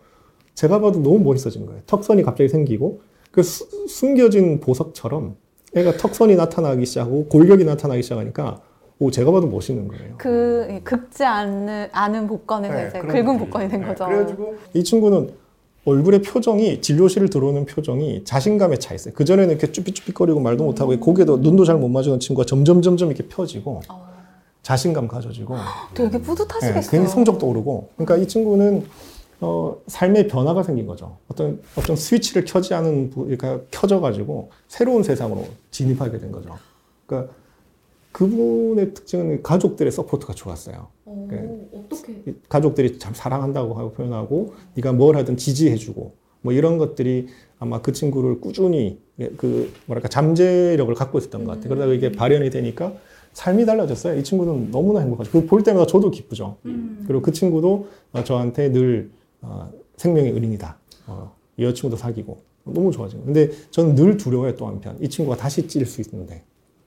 제가 0.59 0.81
봐도 0.81 0.99
너무 1.01 1.19
멋있어진 1.19 1.65
거예요. 1.65 1.81
턱선이 1.87 2.21
갑자기 2.23 2.49
생기고 2.49 2.99
그 3.31 3.41
수- 3.43 3.65
숨겨진 3.87 4.59
보석처럼 4.59 5.37
애가 5.73 5.93
턱선이 5.95 6.35
나타나기 6.35 6.85
시작하고 6.85 7.27
골격이 7.27 7.63
나타나기 7.63 8.03
시작하니까 8.03 8.59
오 8.99 9.09
제가 9.09 9.31
봐도 9.31 9.47
멋있는 9.47 9.87
거예요. 9.87 10.15
그 10.17 10.67
예, 10.69 10.81
긁지 10.83 11.23
않는 11.23 11.87
않은 11.93 12.27
복권에서 12.27 12.73
네, 12.75 12.87
이제 12.89 12.99
긁은. 12.99 13.37
복권이 13.37 13.69
된 13.69 13.79
네, 13.79 13.87
거죠. 13.87 14.05
그래가지고 14.05 14.55
이 14.73 14.83
친구는 14.83 15.29
얼굴의 15.85 16.23
표정이 16.23 16.81
진료실을 16.81 17.29
들어오는 17.29 17.65
표정이 17.65 18.25
자신감에 18.25 18.79
차 18.79 18.93
있어요. 18.93 19.13
그 19.13 19.23
전에는 19.23 19.51
이렇게 19.51 19.71
쭈삣쭈삣거리고 19.71 20.41
말도 20.41 20.65
못하고 20.65 20.99
고개도 20.99 21.37
눈도 21.37 21.63
잘 21.63 21.77
못 21.77 21.87
마주는 21.87 22.19
친구가 22.19 22.45
점점 22.45 22.81
점점 22.81 23.07
이렇게 23.09 23.25
펴지고 23.29 23.79
어, 23.87 24.05
자신감 24.61 25.07
가져지고 25.07 25.55
되게 25.93 26.17
네, 26.17 26.21
뿌듯하시겠어요. 26.21 26.91
괜히 26.91 27.07
성적도 27.07 27.47
오르고 27.47 27.91
그러니까 27.95 28.17
이 28.17 28.27
친구는 28.27 28.83
어, 29.41 29.77
삶의 29.87 30.27
변화가 30.27 30.63
생긴 30.63 30.85
거죠. 30.85 31.17
어떤 31.29 31.61
어떤 31.77 31.95
스위치를 31.95 32.43
켜지 32.45 32.73
않은 32.73 33.09
부- 33.09 33.21
그러니까 33.23 33.61
켜져 33.71 33.99
가지고 34.01 34.49
새로운 34.67 35.03
세상으로 35.03 35.45
진입하게 35.71 36.19
된 36.19 36.31
거죠. 36.31 36.57
그러니까 37.05 37.31
그분의 38.11 38.93
특징은 38.93 39.43
가족들의 39.43 39.91
support가 39.91 40.33
좋았어요. 40.33 40.87
어, 41.05 41.27
네. 41.29 41.69
어떻게? 41.73 42.13
이 42.25 42.33
가족들이 42.49 42.99
참 42.99 43.13
사랑한다고 43.13 43.75
하고 43.75 43.91
표현하고 43.93 44.53
네가 44.75 44.93
뭘 44.93 45.15
하든 45.17 45.37
지지해주고 45.37 46.13
뭐 46.41 46.53
이런 46.53 46.77
것들이 46.77 47.27
아마 47.59 47.81
그 47.81 47.91
친구를 47.93 48.41
꾸준히 48.41 48.99
예, 49.19 49.29
그 49.37 49.71
뭐랄까 49.85 50.07
잠재력을 50.09 50.93
갖고 50.95 51.17
있었던 51.17 51.43
것 51.45 51.51
같아요. 51.51 51.69
그러다가 51.69 51.93
이게 51.93 52.11
발현이 52.11 52.49
되니까 52.49 52.93
삶이 53.33 53.65
달라졌어요. 53.65 54.17
이 54.19 54.23
친구는 54.23 54.71
너무나 54.71 55.01
행복하죠. 55.01 55.31
그거 55.31 55.45
볼 55.45 55.63
때마다 55.63 55.85
저도 55.85 56.09
기쁘죠. 56.09 56.57
그리고 57.05 57.21
그 57.21 57.31
친구도 57.31 57.87
어, 58.13 58.23
저한테 58.23 58.71
늘 58.71 59.11
어, 59.41 59.71
생명의 59.97 60.33
은인이다. 60.33 60.77
어, 61.07 61.35
여자친구도 61.57 61.97
사귀고 61.97 62.39
너무 62.65 62.91
좋아지고. 62.91 63.23
근데 63.23 63.49
저는 63.71 63.95
늘 63.95 64.17
두려워요. 64.17 64.55
또 64.55 64.67
한편 64.67 64.97
이 65.01 65.09
친구가 65.09 65.37
다시 65.37 65.67
찔 65.67 65.85
수 65.85 66.01
있는데. 66.01 66.43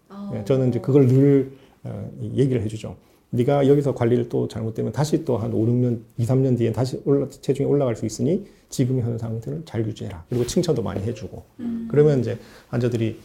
아, 0.09 0.31
예, 0.35 0.45
저는 0.45 0.69
이제 0.69 0.81
그걸 0.81 1.07
늘 1.07 1.53
어, 1.85 2.11
이 2.21 2.38
얘기를 2.38 2.62
해주죠. 2.62 2.97
네가 3.31 3.67
여기서 3.67 3.95
관리를 3.95 4.29
또 4.29 4.47
잘못되면 4.47 4.93
다시 4.93 5.25
또 5.25 5.38
한 5.38 5.53
5, 5.55 5.65
6년, 5.67 6.01
2, 6.19 6.27
3년 6.27 6.59
뒤에 6.59 6.71
다시 6.73 7.01
올라, 7.07 7.27
체중이 7.29 7.67
올라갈 7.67 7.97
수 7.97 8.05
있으니 8.05 8.45
지금 8.69 9.01
현 9.01 9.17
상태를 9.17 9.62
잘 9.65 9.87
유지해라. 9.87 10.25
그리고 10.29 10.47
칭찬도 10.47 10.83
많이 10.83 11.03
해주고. 11.03 11.43
그러면 11.88 12.21
이제 12.21 12.38
환자들이 12.69 13.19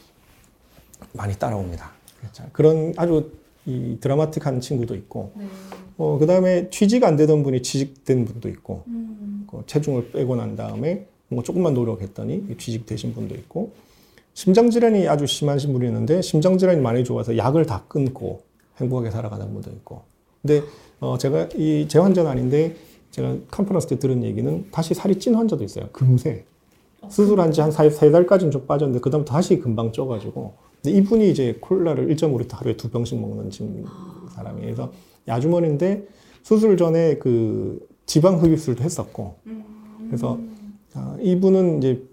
많이 1.13 1.33
따라옵니다. 1.35 1.91
그런 2.53 2.93
아주 2.95 3.29
이 3.67 3.97
드라마틱한 3.99 4.61
친구도 4.61 4.95
있고, 4.95 5.33
어, 5.97 6.17
그 6.19 6.25
다음에 6.25 6.69
취직 6.69 7.03
안 7.03 7.17
되던 7.17 7.43
분이 7.43 7.61
취직된 7.61 8.25
분도 8.25 8.47
있고, 8.49 8.83
그 9.51 9.61
체중을 9.67 10.11
빼고 10.11 10.35
난 10.37 10.55
다음에 10.55 11.05
뭔가 11.27 11.45
조금만 11.45 11.73
노력했더니 11.73 12.55
취직되신 12.57 13.13
분도 13.13 13.35
있고, 13.35 13.73
심장질환이 14.33 15.07
아주 15.07 15.27
심하신 15.27 15.73
분이 15.73 15.85
있는데, 15.87 16.21
심장질환이 16.21 16.79
많이 16.79 17.03
좋아서 17.03 17.35
약을 17.37 17.65
다 17.65 17.83
끊고 17.87 18.41
행복하게 18.79 19.11
살아가는 19.11 19.51
분도 19.53 19.69
있고. 19.71 20.01
근데 20.41 20.63
어, 20.99 21.17
제가 21.17 21.49
이 21.57 21.85
제 21.89 21.99
환자는 21.99 22.31
아닌데, 22.31 22.75
제가 23.11 23.35
컨퍼런스 23.51 23.87
때 23.87 23.99
들은 23.99 24.23
얘기는 24.23 24.65
다시 24.71 24.93
살이 24.93 25.19
찐 25.19 25.35
환자도 25.35 25.63
있어요. 25.63 25.89
금세. 25.91 26.45
수술한 27.09 27.51
지한세 27.51 28.11
달까지는 28.11 28.51
좀 28.51 28.65
빠졌는데, 28.65 29.01
그 29.01 29.09
다음 29.09 29.25
다시 29.25 29.59
금방 29.59 29.91
쪄가지고. 29.91 30.53
근데 30.81 30.97
이분이 30.97 31.29
이제 31.29 31.57
콜라를 31.59 32.07
1.5리터 32.07 32.53
하루에 32.53 32.77
두 32.77 32.89
병씩 32.89 33.19
먹는 33.19 33.49
지금 33.49 33.85
사람이에요. 34.35 34.65
그래서 34.65 34.91
야주머니인데 35.27 36.07
수술 36.43 36.77
전에 36.77 37.17
그 37.17 37.85
지방 38.05 38.41
흡입술도 38.41 38.83
했었고. 38.83 39.35
그래서 40.07 40.39
아, 40.93 41.17
이분은 41.21 41.79
이제 41.79 42.03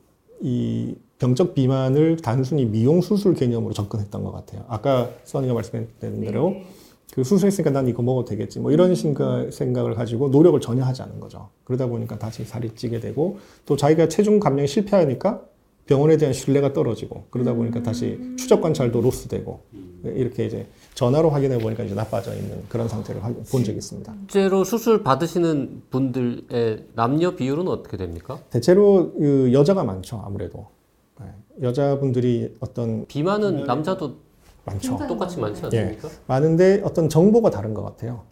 이 0.40 0.94
병적 1.18 1.55
비만을 1.55 2.16
단순히 2.16 2.66
미용 2.66 3.00
수술 3.00 3.35
개념으로 3.35 3.72
접근했던 3.72 4.24
것 4.24 4.33
같아요. 4.33 4.64
아까 4.68 5.11
수환이가 5.24 5.55
말씀했던 5.55 6.20
대로 6.20 6.57
그 7.12 7.22
수술했으니까 7.22 7.70
난 7.70 7.87
이거 7.87 8.03
먹어도 8.03 8.27
되겠지. 8.31 8.59
뭐 8.59 8.72
이런 8.72 8.94
생각, 8.96 9.53
생각을 9.53 9.94
가지고 9.94 10.29
노력을 10.31 10.61
전혀 10.61 10.83
하지 10.83 11.03
않은 11.03 11.20
거죠. 11.20 11.48
그러다 11.62 11.87
보니까 11.87 12.18
다시 12.18 12.44
살이 12.44 12.74
찌게 12.74 12.98
되고 12.98 13.38
또 13.64 13.77
자기가 13.77 14.09
체중 14.09 14.40
감량이 14.40 14.66
실패하니까 14.66 15.42
병원에 15.87 16.16
대한 16.16 16.33
신뢰가 16.33 16.73
떨어지고 16.73 17.25
그러다 17.31 17.53
보니까 17.53 17.83
다시 17.83 18.18
추적 18.38 18.61
관찰도 18.62 19.01
로스되고 19.03 19.61
이렇게 20.05 20.47
이제 20.47 20.66
전화로 20.94 21.31
확인해 21.31 21.59
보니까 21.59 21.83
이제 21.85 21.94
나빠져 21.94 22.35
있는 22.35 22.62
그런 22.68 22.88
상태를 22.88 23.23
하- 23.23 23.33
본 23.51 23.64
적이 23.64 23.79
있습니다. 23.79 24.14
실제로 24.31 24.64
수술 24.64 25.03
받으시는 25.03 25.83
분들의 25.90 26.87
남녀 26.94 27.35
비율은 27.37 27.68
어떻게 27.68 27.97
됩니까? 27.97 28.38
대체로 28.51 29.12
그 29.12 29.51
여자가 29.53 29.85
많죠 29.85 30.23
아무래도 30.25 30.66
네. 31.20 31.27
여자분들이 31.62 32.55
어떤 32.61 33.07
비만은 33.07 33.64
남자도 33.64 34.14
많죠. 34.64 34.97
똑같이 35.07 35.38
많지 35.38 35.62
않습니까? 35.64 36.09
많은데 36.27 36.81
어떤 36.85 37.09
정보가 37.11 37.51
다른 37.51 37.75
것 37.75 37.83
같아요. 37.83 38.23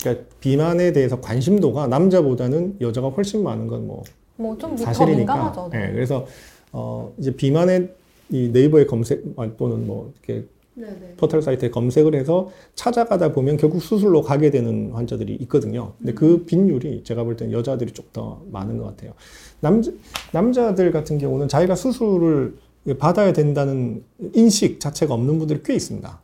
그러니까 0.00 0.26
비만에 0.40 0.92
대해서 0.92 1.20
관심도가 1.20 1.86
남자보다는 1.86 2.76
여자가 2.82 3.08
훨씬 3.08 3.42
많은 3.42 3.68
건뭐 3.68 4.02
뭐좀더 4.36 4.76
사실이니까. 4.84 5.34
민감하죠. 5.34 5.70
예, 5.74 5.90
그래서 5.92 6.26
어 6.76 7.14
이제 7.18 7.30
비만의 7.34 7.88
이 8.30 8.48
네이버에 8.52 8.86
검색 8.86 9.22
아, 9.36 9.48
또는 9.56 9.86
뭐 9.86 10.12
이렇게 10.14 10.44
네네. 10.74 11.14
포털 11.16 11.40
사이트에 11.40 11.70
검색을 11.70 12.16
해서 12.16 12.50
찾아가다 12.74 13.32
보면 13.32 13.56
결국 13.58 13.80
수술로 13.80 14.22
가게 14.22 14.50
되는 14.50 14.90
환자들이 14.90 15.36
있거든요. 15.42 15.92
근데 15.98 16.12
그 16.14 16.44
빈율이 16.44 17.04
제가 17.04 17.22
볼 17.22 17.36
때는 17.36 17.52
여자들이 17.52 17.92
좀 17.92 18.04
더 18.12 18.42
많은 18.50 18.78
것 18.78 18.84
같아요. 18.86 19.12
남자 19.60 19.90
남자들 20.32 20.90
같은 20.92 21.18
경우는 21.18 21.46
자기가 21.48 21.74
수술을 21.76 22.56
받아야 22.98 23.32
된다는 23.32 24.02
인식 24.34 24.78
자체가 24.80 25.14
없는 25.14 25.38
분들이 25.38 25.60
꽤 25.64 25.74
있습니다. 25.74 26.20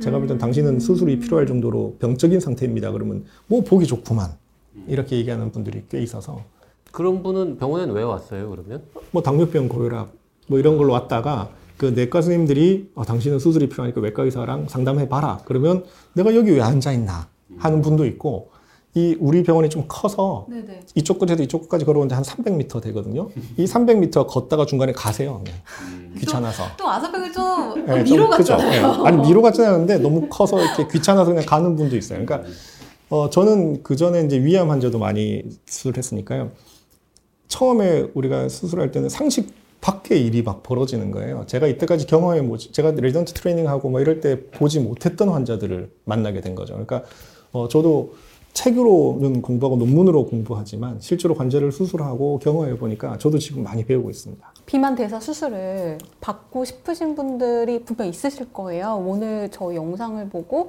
제가 0.00 0.18
볼 0.18 0.28
땐 0.28 0.38
당신은 0.38 0.78
수술이 0.80 1.18
필요할 1.18 1.46
정도로 1.46 1.96
병적인 1.98 2.38
상태입니다. 2.38 2.92
그러면 2.92 3.24
뭐 3.48 3.62
보기 3.62 3.86
좋구만 3.86 4.30
이렇게 4.86 5.16
얘기하는 5.16 5.50
분들이 5.50 5.82
꽤 5.90 6.00
있어서 6.00 6.44
그런 6.90 7.22
분은 7.22 7.58
병원엔 7.58 7.90
왜 7.92 8.02
왔어요, 8.02 8.50
그러면? 8.50 8.82
뭐 9.10 9.22
당뇨병 9.22 9.68
고혈압 9.68 10.08
뭐 10.48 10.58
이런 10.58 10.76
걸로 10.76 10.92
왔다가 10.92 11.50
그 11.76 11.86
내과 11.86 12.20
선생님들이 12.20 12.90
어, 12.94 13.04
당신은 13.04 13.38
수술이 13.38 13.68
필요하니까 13.68 14.00
외과 14.00 14.22
의사랑 14.24 14.68
상담해 14.68 15.08
봐라 15.08 15.40
그러면 15.44 15.84
내가 16.12 16.34
여기 16.34 16.50
왜 16.50 16.60
앉아 16.60 16.92
있나 16.92 17.28
하는 17.58 17.80
분도 17.80 18.04
있고 18.06 18.50
이 18.94 19.16
우리 19.20 19.44
병원이 19.44 19.70
좀 19.70 19.84
커서 19.86 20.46
네네. 20.50 20.80
이쪽 20.96 21.20
끝에서 21.20 21.42
이쪽 21.44 21.62
끝까지 21.62 21.84
걸어오는데 21.84 22.16
한 22.16 22.24
300m 22.24 22.82
되거든요. 22.82 23.28
이 23.56 23.64
300m 23.64 24.26
걷다가 24.26 24.66
중간에 24.66 24.92
가세요. 24.92 25.42
그냥. 25.44 25.60
귀찮아서. 26.18 26.64
또 26.76 26.88
아사병이 26.88 27.32
좀 27.32 27.86
네, 27.86 28.02
미로 28.02 28.24
좀 28.24 28.30
크죠. 28.30 28.56
같잖아요. 28.56 29.02
네. 29.04 29.08
아니 29.08 29.28
미로 29.28 29.42
같진 29.42 29.64
않은데 29.64 29.98
너무 29.98 30.28
커서 30.28 30.60
이렇게 30.60 30.88
귀찮아서 30.88 31.30
그냥 31.30 31.46
가는 31.46 31.76
분도 31.76 31.96
있어요. 31.96 32.24
그러니까 32.26 32.50
어, 33.10 33.30
저는 33.30 33.84
그 33.84 33.94
전에 33.94 34.22
이제 34.24 34.42
위암 34.42 34.70
환자도 34.70 34.98
많이 34.98 35.44
수술했으니까요. 35.66 36.50
처음에 37.50 38.08
우리가 38.14 38.48
수술할 38.48 38.90
때는 38.92 39.10
상식 39.10 39.52
밖의 39.82 40.24
일이 40.24 40.42
막 40.42 40.62
벌어지는 40.62 41.10
거예요. 41.10 41.44
제가 41.46 41.66
이때까지 41.66 42.06
경험해 42.06 42.46
보지, 42.46 42.72
제가 42.72 42.92
레지던트 42.92 43.34
트레이닝하고 43.34 43.90
뭐 43.90 44.00
이럴 44.00 44.20
때 44.20 44.44
보지 44.50 44.80
못했던 44.80 45.28
환자들을 45.28 45.90
만나게 46.04 46.40
된 46.40 46.54
거죠. 46.54 46.74
그러니까 46.74 47.02
어, 47.52 47.68
저도 47.68 48.14
책으로는 48.52 49.42
공부하고 49.42 49.76
논문으로 49.76 50.26
공부하지만 50.26 50.98
실제로 51.00 51.34
환자를 51.34 51.72
수술하고 51.72 52.38
경험해 52.38 52.78
보니까 52.78 53.18
저도 53.18 53.38
지금 53.38 53.62
많이 53.62 53.84
배우고 53.84 54.10
있습니다. 54.10 54.52
비만 54.66 54.94
대사 54.94 55.18
수술을 55.20 55.98
받고 56.20 56.64
싶으신 56.64 57.14
분들이 57.14 57.82
분명 57.84 58.06
있으실 58.06 58.52
거예요. 58.52 59.02
오늘 59.04 59.48
저 59.50 59.74
영상을 59.74 60.28
보고 60.28 60.68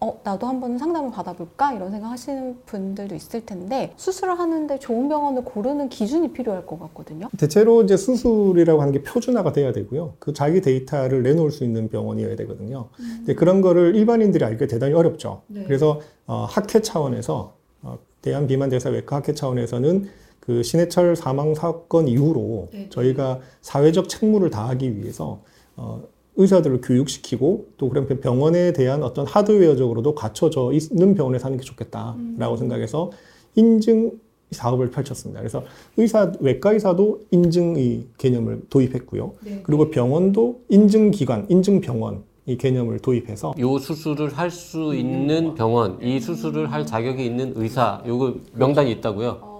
어 0.00 0.20
나도 0.24 0.46
한번 0.46 0.78
상담을 0.78 1.10
받아볼까 1.10 1.72
이런 1.72 1.90
생각 1.90 2.10
하시는 2.10 2.58
분들도 2.66 3.14
있을 3.14 3.46
텐데 3.46 3.92
수술을 3.96 4.38
하는데 4.38 4.78
좋은 4.78 5.08
병원을 5.08 5.44
고르는 5.44 5.88
기준이 5.88 6.32
필요할 6.32 6.66
것 6.66 6.78
같거든요. 6.80 7.28
대체로 7.38 7.82
이제 7.82 7.96
수술이라고 7.96 8.80
하는 8.80 8.92
게 8.92 9.02
표준화가 9.02 9.52
돼야 9.52 9.72
되고요. 9.72 10.14
그 10.18 10.32
자기 10.32 10.60
데이터를 10.60 11.22
내놓을 11.22 11.50
수 11.50 11.64
있는 11.64 11.88
병원이어야 11.88 12.36
되거든요. 12.36 12.88
근데 12.96 13.34
그런 13.34 13.60
거를 13.60 13.94
일반인들이 13.94 14.44
알기가 14.44 14.66
대단히 14.66 14.94
어렵죠. 14.94 15.42
네. 15.46 15.64
그래서 15.64 16.00
어, 16.26 16.46
학회 16.48 16.80
차원에서 16.80 17.54
어, 17.82 17.98
대한비만대사외과 18.22 19.16
학회 19.16 19.34
차원에서는 19.34 20.08
그 20.44 20.62
신해철 20.64 21.14
사망 21.14 21.54
사건 21.54 22.08
이후로 22.08 22.68
네. 22.72 22.88
저희가 22.90 23.38
사회적 23.60 24.08
책무를 24.08 24.50
다하기 24.50 24.96
위해서 24.96 25.40
어, 25.76 26.02
의사들을 26.34 26.80
교육시키고 26.80 27.66
또 27.76 27.88
그런 27.88 28.06
병원에 28.20 28.72
대한 28.72 29.04
어떤 29.04 29.24
하드웨어적으로도 29.24 30.16
갖춰져 30.16 30.72
있는 30.72 31.14
병원에 31.14 31.38
사는 31.38 31.56
게 31.56 31.62
좋겠다라고 31.62 32.56
생각해서 32.56 33.12
인증 33.54 34.12
사업을 34.50 34.90
펼쳤습니다. 34.90 35.40
그래서 35.40 35.62
의사 35.96 36.32
외과 36.40 36.72
의사도 36.72 37.20
인증의 37.30 38.06
개념을 38.18 38.62
도입했고요. 38.68 39.34
그리고 39.62 39.90
병원도 39.90 40.62
인증 40.68 41.10
기관, 41.12 41.46
인증 41.50 41.80
병원 41.80 42.24
이 42.46 42.56
개념을 42.56 42.98
도입해서 42.98 43.54
요 43.60 43.78
수술을 43.78 44.36
할 44.36 44.50
수 44.50 44.92
있는 44.94 45.54
병원, 45.54 46.02
이 46.02 46.18
수술을 46.18 46.72
할 46.72 46.84
자격이 46.84 47.24
있는 47.24 47.52
의사, 47.54 48.02
요거 48.04 48.34
명단이 48.54 48.90
있다고요? 48.90 49.51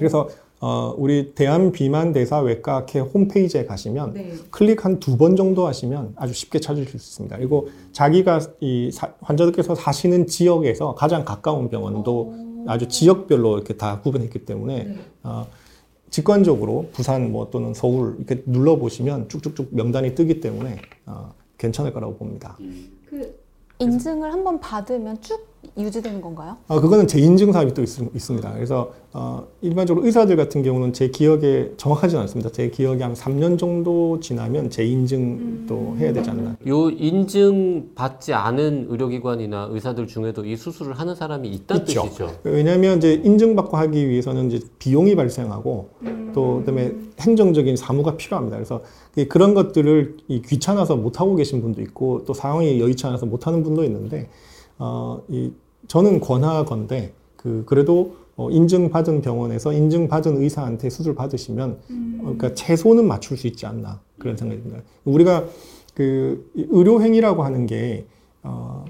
그래서 0.00 0.28
어, 0.62 0.94
우리 0.98 1.32
대한비만대사외과학회 1.34 2.98
홈페이지에 3.00 3.64
가시면 3.64 4.12
네. 4.14 4.32
클릭 4.50 4.84
한 4.84 4.98
두 4.98 5.16
번 5.16 5.36
정도 5.36 5.66
하시면 5.66 6.14
아주 6.16 6.32
쉽게 6.34 6.58
찾으실 6.60 6.90
수 6.90 6.96
있습니다. 6.96 7.36
그리고 7.36 7.68
자기가 7.92 8.40
이 8.60 8.90
사- 8.92 9.12
환자들께서 9.20 9.74
사시는 9.74 10.26
지역에서 10.26 10.94
가장 10.94 11.24
가까운 11.24 11.70
병원도 11.70 12.34
아주 12.66 12.88
지역별로 12.88 13.56
이렇게 13.56 13.74
다 13.76 14.00
구분했기 14.02 14.44
때문에 14.44 14.96
어, 15.22 15.46
직관적으로 16.10 16.88
부산 16.92 17.30
뭐 17.32 17.48
또는 17.50 17.72
서울 17.72 18.16
이렇게 18.18 18.42
눌러 18.46 18.76
보시면 18.76 19.28
쭉쭉쭉 19.28 19.68
명단이 19.70 20.14
뜨기 20.14 20.40
때문에 20.40 20.76
어, 21.06 21.32
괜찮을 21.56 21.92
거라고 21.94 22.16
봅니다. 22.16 22.58
인증을 23.78 24.30
한번 24.30 24.60
받으면 24.60 25.20
쭉 25.22 25.46
유지되는 25.78 26.20
건가요? 26.20 26.56
아, 26.68 26.80
그거는 26.80 27.06
재인증 27.06 27.52
사업이 27.52 27.74
또 27.74 27.82
있, 27.82 27.86
습니다 27.86 28.52
그래서 28.54 28.92
어, 29.12 29.46
일반적으로 29.60 30.04
의사들 30.06 30.36
같은 30.36 30.62
경우는 30.62 30.92
제 30.92 31.08
기억에 31.08 31.70
정확하지는 31.76 32.22
않습니다. 32.22 32.50
제 32.50 32.70
기억에 32.70 33.02
한 33.02 33.12
3년 33.14 33.58
정도 33.58 34.18
지나면 34.20 34.70
재인증도 34.70 35.96
해야 35.98 36.12
되지 36.12 36.30
않나. 36.30 36.56
요 36.66 36.90
인증 36.90 37.90
받지 37.94 38.32
않은 38.32 38.86
의료기관이나 38.90 39.68
의사들 39.70 40.06
중에도 40.06 40.44
이 40.44 40.56
수술을 40.56 40.98
하는 40.98 41.14
사람이 41.14 41.48
있다는 41.48 41.82
있죠. 41.88 42.02
뜻이죠. 42.04 42.30
왜냐하면 42.44 42.98
이제 42.98 43.14
인증받고 43.24 43.76
하기 43.76 44.08
위해서는 44.08 44.50
이제 44.50 44.66
비용이 44.78 45.14
발생하고 45.14 45.90
또 46.34 46.58
그다음에 46.58 46.92
행정적인 47.20 47.76
사무가 47.76 48.16
필요합니다. 48.16 48.56
그래서 48.56 48.82
이- 49.16 49.26
그런 49.26 49.54
것들을 49.54 50.16
이 50.28 50.42
귀찮아서 50.42 50.96
못 50.96 51.20
하고 51.20 51.36
계신 51.36 51.60
분도 51.60 51.80
있고 51.82 52.24
또 52.24 52.32
상황이 52.32 52.80
여의치 52.80 53.06
않아서 53.06 53.26
못 53.26 53.46
하는 53.46 53.62
분도 53.62 53.84
있는데 53.84 54.28
어, 54.80 55.22
이 55.28 55.52
저는 55.86 56.20
권하건데 56.20 57.12
그 57.36 57.62
그래도 57.66 58.16
어, 58.36 58.50
인증받은 58.50 59.20
병원에서 59.20 59.72
인증받은 59.72 60.40
의사한테 60.40 60.88
수술 60.88 61.14
받으시면 61.14 61.70
어, 61.70 62.22
그러니까 62.22 62.54
최소는 62.54 63.06
맞출 63.06 63.36
수 63.36 63.46
있지 63.46 63.66
않나 63.66 64.00
그런 64.18 64.36
생각이 64.36 64.62
듭니다. 64.62 64.82
우리가 65.04 65.44
그이 65.94 66.66
의료 66.70 67.02
행위라고 67.02 67.44
하는 67.44 67.66
게 67.66 68.06
어, 68.42 68.86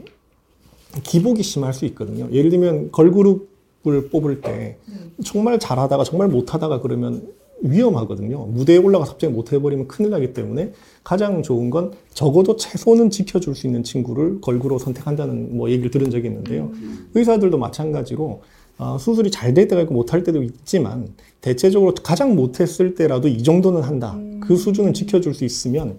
기복이 1.02 1.42
심할 1.42 1.74
수 1.74 1.84
있거든요. 1.86 2.28
예를 2.30 2.50
들면 2.50 2.92
걸그룹을 2.92 4.10
뽑을 4.10 4.40
때 4.40 4.78
정말 5.24 5.58
잘하다가 5.58 6.04
정말 6.04 6.28
못하다가 6.28 6.80
그러면 6.80 7.26
위험하거든요. 7.62 8.46
무대에 8.46 8.76
올라가서 8.76 9.12
갑자기 9.12 9.32
못해버리면 9.32 9.88
큰일 9.88 10.10
나기 10.10 10.32
때문에 10.32 10.72
가장 11.10 11.42
좋은 11.42 11.70
건 11.70 11.90
적어도 12.14 12.54
최소는 12.54 13.10
지켜줄 13.10 13.56
수 13.56 13.66
있는 13.66 13.82
친구를 13.82 14.40
걸그룹 14.40 14.80
선택한다는 14.80 15.56
뭐 15.56 15.68
얘기를 15.68 15.90
들은 15.90 16.08
적이 16.08 16.28
있는데요. 16.28 16.70
의사들도 17.16 17.58
마찬가지로 17.58 18.42
어, 18.78 18.96
수술이 18.96 19.32
잘 19.32 19.52
될 19.52 19.66
때가 19.66 19.82
있고 19.82 19.92
못할 19.92 20.22
때도 20.22 20.40
있지만 20.44 21.08
대체적으로 21.40 21.94
가장 21.94 22.36
못했을 22.36 22.94
때라도 22.94 23.26
이 23.26 23.42
정도는 23.42 23.82
한다. 23.82 24.16
그 24.40 24.54
수준은 24.54 24.94
지켜줄 24.94 25.34
수 25.34 25.44
있으면 25.44 25.98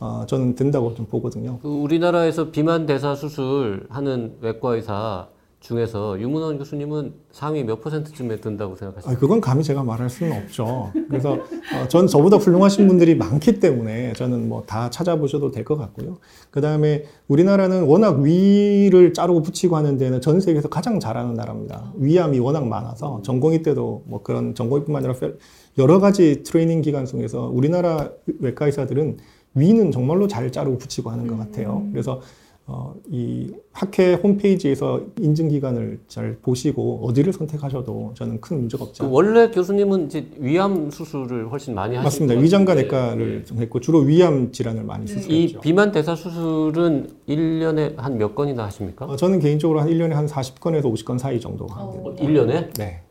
어, 0.00 0.24
저는 0.26 0.54
된다고 0.54 0.94
좀 0.94 1.04
보거든요. 1.04 1.58
그 1.60 1.68
우리나라에서 1.68 2.50
비만 2.50 2.86
대사 2.86 3.14
수술 3.14 3.84
하는 3.90 4.36
외과 4.40 4.74
의사 4.74 5.28
중에서 5.60 6.20
유문원 6.20 6.58
교수님은 6.58 7.14
상위 7.32 7.64
몇 7.64 7.80
퍼센트쯤에 7.80 8.36
든다고 8.36 8.76
생각하십니까? 8.76 9.16
아, 9.16 9.20
그건 9.20 9.40
감히 9.40 9.64
제가 9.64 9.82
말할 9.82 10.08
수는 10.10 10.36
없죠. 10.44 10.92
그래서 11.08 11.32
어, 11.32 11.88
전 11.88 12.06
저보다 12.06 12.36
훌륭하신 12.36 12.86
분들이 12.86 13.16
많기 13.16 13.58
때문에 13.58 14.12
저는 14.12 14.48
뭐 14.48 14.62
다 14.66 14.90
찾아보셔도 14.90 15.50
될 15.50 15.64
것 15.64 15.76
같고요. 15.76 16.18
그 16.50 16.60
다음에 16.60 17.04
우리나라는 17.28 17.84
워낙 17.84 18.20
위를 18.20 19.12
자르고 19.12 19.42
붙이고 19.42 19.76
하는 19.76 19.96
데는 19.96 20.20
전 20.20 20.40
세계에서 20.40 20.68
가장 20.68 21.00
잘하는 21.00 21.34
나라입니다. 21.34 21.92
위암이 21.96 22.38
워낙 22.38 22.66
많아서 22.66 23.22
전공의 23.24 23.62
때도 23.62 24.04
뭐 24.06 24.22
그런 24.22 24.54
전공의뿐만 24.54 25.04
아니라 25.04 25.18
펠- 25.18 25.36
여러 25.78 25.98
가지 25.98 26.42
트레이닝 26.44 26.82
기간 26.82 27.06
속에서 27.06 27.46
우리나라 27.52 28.10
외과 28.40 28.66
의사들은 28.66 29.16
위는 29.54 29.90
정말로 29.90 30.28
잘 30.28 30.52
자르고 30.52 30.78
붙이고 30.78 31.10
하는 31.10 31.26
것 31.26 31.38
같아요. 31.38 31.86
그래서 31.92 32.20
어, 32.68 32.94
이 33.08 33.52
학회 33.70 34.14
홈페이지에서 34.14 35.00
인증 35.20 35.48
기간을 35.48 36.00
잘 36.08 36.36
보시고 36.42 37.00
어디를 37.04 37.32
선택하셔도 37.32 38.10
저는 38.14 38.40
큰 38.40 38.56
문제가 38.58 38.82
없지 38.82 38.98
그 39.00 39.04
않아요. 39.04 39.14
원래 39.14 39.50
교수님은 39.52 40.06
이제 40.06 40.26
위암 40.38 40.90
수술을 40.90 41.48
훨씬 41.52 41.76
많이 41.76 41.94
하시고 41.94 42.04
맞습니다. 42.04 42.40
위장과 42.40 42.74
내과를 42.74 43.44
좀 43.44 43.58
했고 43.58 43.78
주로 43.78 44.00
위암 44.00 44.50
질환을 44.50 44.82
많이 44.82 45.04
이 45.04 45.08
수술했죠. 45.08 45.60
비만 45.60 45.92
대사 45.92 46.16
수술은 46.16 47.08
1년에 47.28 47.96
한 47.96 48.16
몇 48.18 48.34
건이나 48.34 48.64
하십니까? 48.64 49.04
어, 49.04 49.14
저는 49.14 49.38
개인적으로 49.38 49.78
한 49.80 49.88
1년에 49.88 50.10
한 50.10 50.26
40건에서 50.26 50.84
50건 50.92 51.18
사이 51.20 51.38
정도 51.38 51.66
하는 51.68 51.86
어, 51.88 52.16
1년에? 52.16 52.72
네. 52.78 53.02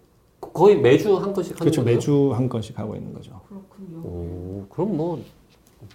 거의 0.42 0.78
매주 0.82 1.16
한 1.16 1.32
건씩 1.32 1.54
하는 1.54 1.60
그렇죠. 1.60 1.82
매주 1.84 2.32
한 2.34 2.50
건씩 2.50 2.78
하고 2.78 2.96
있는 2.96 3.14
거죠. 3.14 3.40
오, 4.04 4.66
그럼 4.70 4.98
뭐 4.98 5.22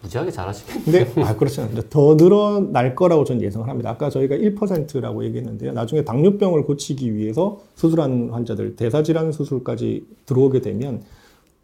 무지하게 0.02 0.30
잘하시겠네요. 0.30 0.84
근데 0.84 1.22
아 1.22 1.36
그렇지 1.36 1.60
않습니다. 1.60 1.88
더 1.90 2.16
늘어날 2.16 2.94
거라고 2.94 3.24
저는 3.24 3.42
예상을 3.42 3.68
합니다. 3.68 3.90
아까 3.90 4.08
저희가 4.10 4.36
1%라고 4.36 5.24
얘기했는데요. 5.24 5.72
나중에 5.72 6.04
당뇨병을 6.04 6.64
고치기 6.64 7.14
위해서 7.14 7.60
수술한 7.74 8.30
환자들 8.30 8.76
대사질환 8.76 9.32
수술까지 9.32 10.06
들어오게 10.26 10.60
되면 10.60 11.02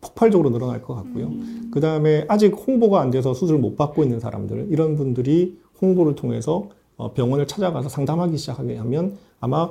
폭발적으로 0.00 0.50
늘어날 0.50 0.82
것 0.82 0.94
같고요. 0.94 1.32
그 1.70 1.80
다음에 1.80 2.24
아직 2.28 2.54
홍보가 2.54 3.00
안 3.00 3.10
돼서 3.10 3.34
수술 3.34 3.58
못 3.58 3.76
받고 3.76 4.02
있는 4.02 4.20
사람들 4.20 4.68
이런 4.70 4.96
분들이 4.96 5.58
홍보를 5.80 6.14
통해서 6.14 6.68
어, 6.96 7.12
병원을 7.12 7.46
찾아가서 7.46 7.88
상담하기 7.88 8.36
시작하게 8.36 8.76
하면 8.76 9.16
아마 9.40 9.70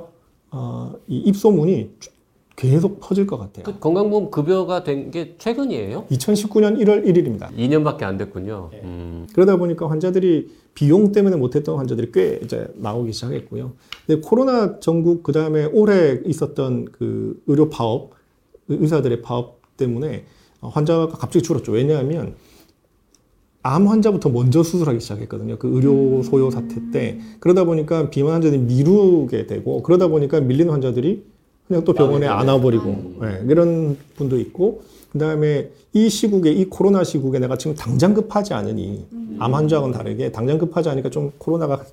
어, 0.50 0.92
이 1.08 1.18
입소문이 1.18 1.90
계속 2.56 3.00
퍼질 3.00 3.26
것 3.26 3.36
같아요. 3.38 3.64
그 3.64 3.78
건강보험 3.78 4.30
급여가 4.30 4.82
된 4.82 5.10
게 5.10 5.34
최근이에요? 5.38 6.06
2019년 6.10 6.78
1월 6.78 7.04
1일입니다. 7.06 7.54
2년밖에 7.54 8.02
안 8.04 8.16
됐군요. 8.16 8.70
네. 8.72 8.80
음. 8.82 9.26
그러다 9.34 9.56
보니까 9.56 9.88
환자들이 9.90 10.48
비용 10.74 11.12
때문에 11.12 11.36
못했던 11.36 11.76
환자들이 11.76 12.10
꽤 12.12 12.40
이제 12.42 12.66
나오기 12.76 13.12
시작했고요. 13.12 13.72
근데 14.06 14.22
코로나 14.26 14.80
전국 14.80 15.22
그 15.22 15.32
다음에 15.32 15.66
올해 15.66 16.18
있었던 16.24 16.86
그 16.92 17.40
의료 17.46 17.68
파업, 17.68 18.12
의사들의 18.68 19.20
파업 19.22 19.60
때문에 19.76 20.24
환자가 20.60 21.08
갑자기 21.08 21.42
줄었죠. 21.42 21.72
왜냐하면 21.72 22.34
암 23.62 23.86
환자부터 23.88 24.30
먼저 24.30 24.62
수술하기 24.62 25.00
시작했거든요. 25.00 25.58
그 25.58 25.68
의료 25.74 26.22
소요 26.22 26.50
사태 26.50 26.76
때. 26.92 27.18
그러다 27.40 27.64
보니까 27.64 28.08
비만 28.10 28.34
환자들이 28.34 28.62
미루게 28.62 29.46
되고, 29.46 29.82
그러다 29.82 30.08
보니까 30.08 30.40
밀리는 30.40 30.70
환자들이 30.72 31.24
그냥 31.68 31.84
또 31.84 31.92
병원에 31.92 32.26
안 32.26 32.48
와버리고, 32.48 33.16
네, 33.20 33.44
이런 33.48 33.96
분도 34.16 34.38
있고, 34.38 34.82
그 35.12 35.18
다음에 35.18 35.70
이 35.92 36.08
시국에, 36.08 36.52
이 36.52 36.66
코로나 36.66 37.02
시국에 37.04 37.38
내가 37.38 37.56
지금 37.56 37.74
당장 37.74 38.14
급하지 38.14 38.54
않으니, 38.54 39.06
암 39.38 39.54
환자와는 39.54 39.92
다르게 39.92 40.30
당장 40.32 40.58
급하지 40.58 40.88
않으니까 40.88 41.10
좀 41.10 41.32
코로나가 41.38 41.84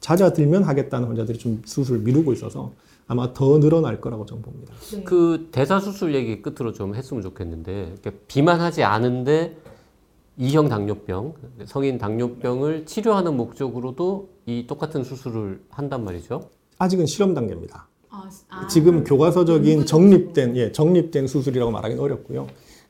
잦아들면 0.00 0.62
하겠다는 0.64 1.08
환자들이 1.08 1.38
좀 1.38 1.62
수술 1.64 1.98
미루고 1.98 2.32
있어서 2.32 2.72
아마 3.06 3.32
더 3.32 3.58
늘어날 3.58 4.00
거라고 4.00 4.24
저는 4.24 4.42
봅니다. 4.42 4.72
그 5.04 5.48
대사 5.52 5.78
수술 5.78 6.14
얘기 6.14 6.40
끝으로 6.42 6.72
좀 6.72 6.94
했으면 6.94 7.22
좋겠는데 7.22 7.96
비만하지 8.28 8.82
않은데 8.84 9.56
이형 10.38 10.68
당뇨병, 10.68 11.34
성인 11.66 11.98
당뇨병을 11.98 12.86
치료하는 12.86 13.36
목적으로도 13.36 14.30
이 14.46 14.66
똑같은 14.66 15.04
수술을 15.04 15.60
한단 15.68 16.04
말이죠. 16.04 16.48
아직은 16.78 17.04
실험 17.06 17.34
단계입니다. 17.34 17.88
아, 18.48 18.66
지금 18.66 19.04
교과서적인 19.04 19.86
정립된 19.86 20.56
예, 20.56 20.72
정립된 20.72 21.26
수술이라고 21.26 21.70
말하기는 21.70 22.02
어렵고요. 22.02 22.46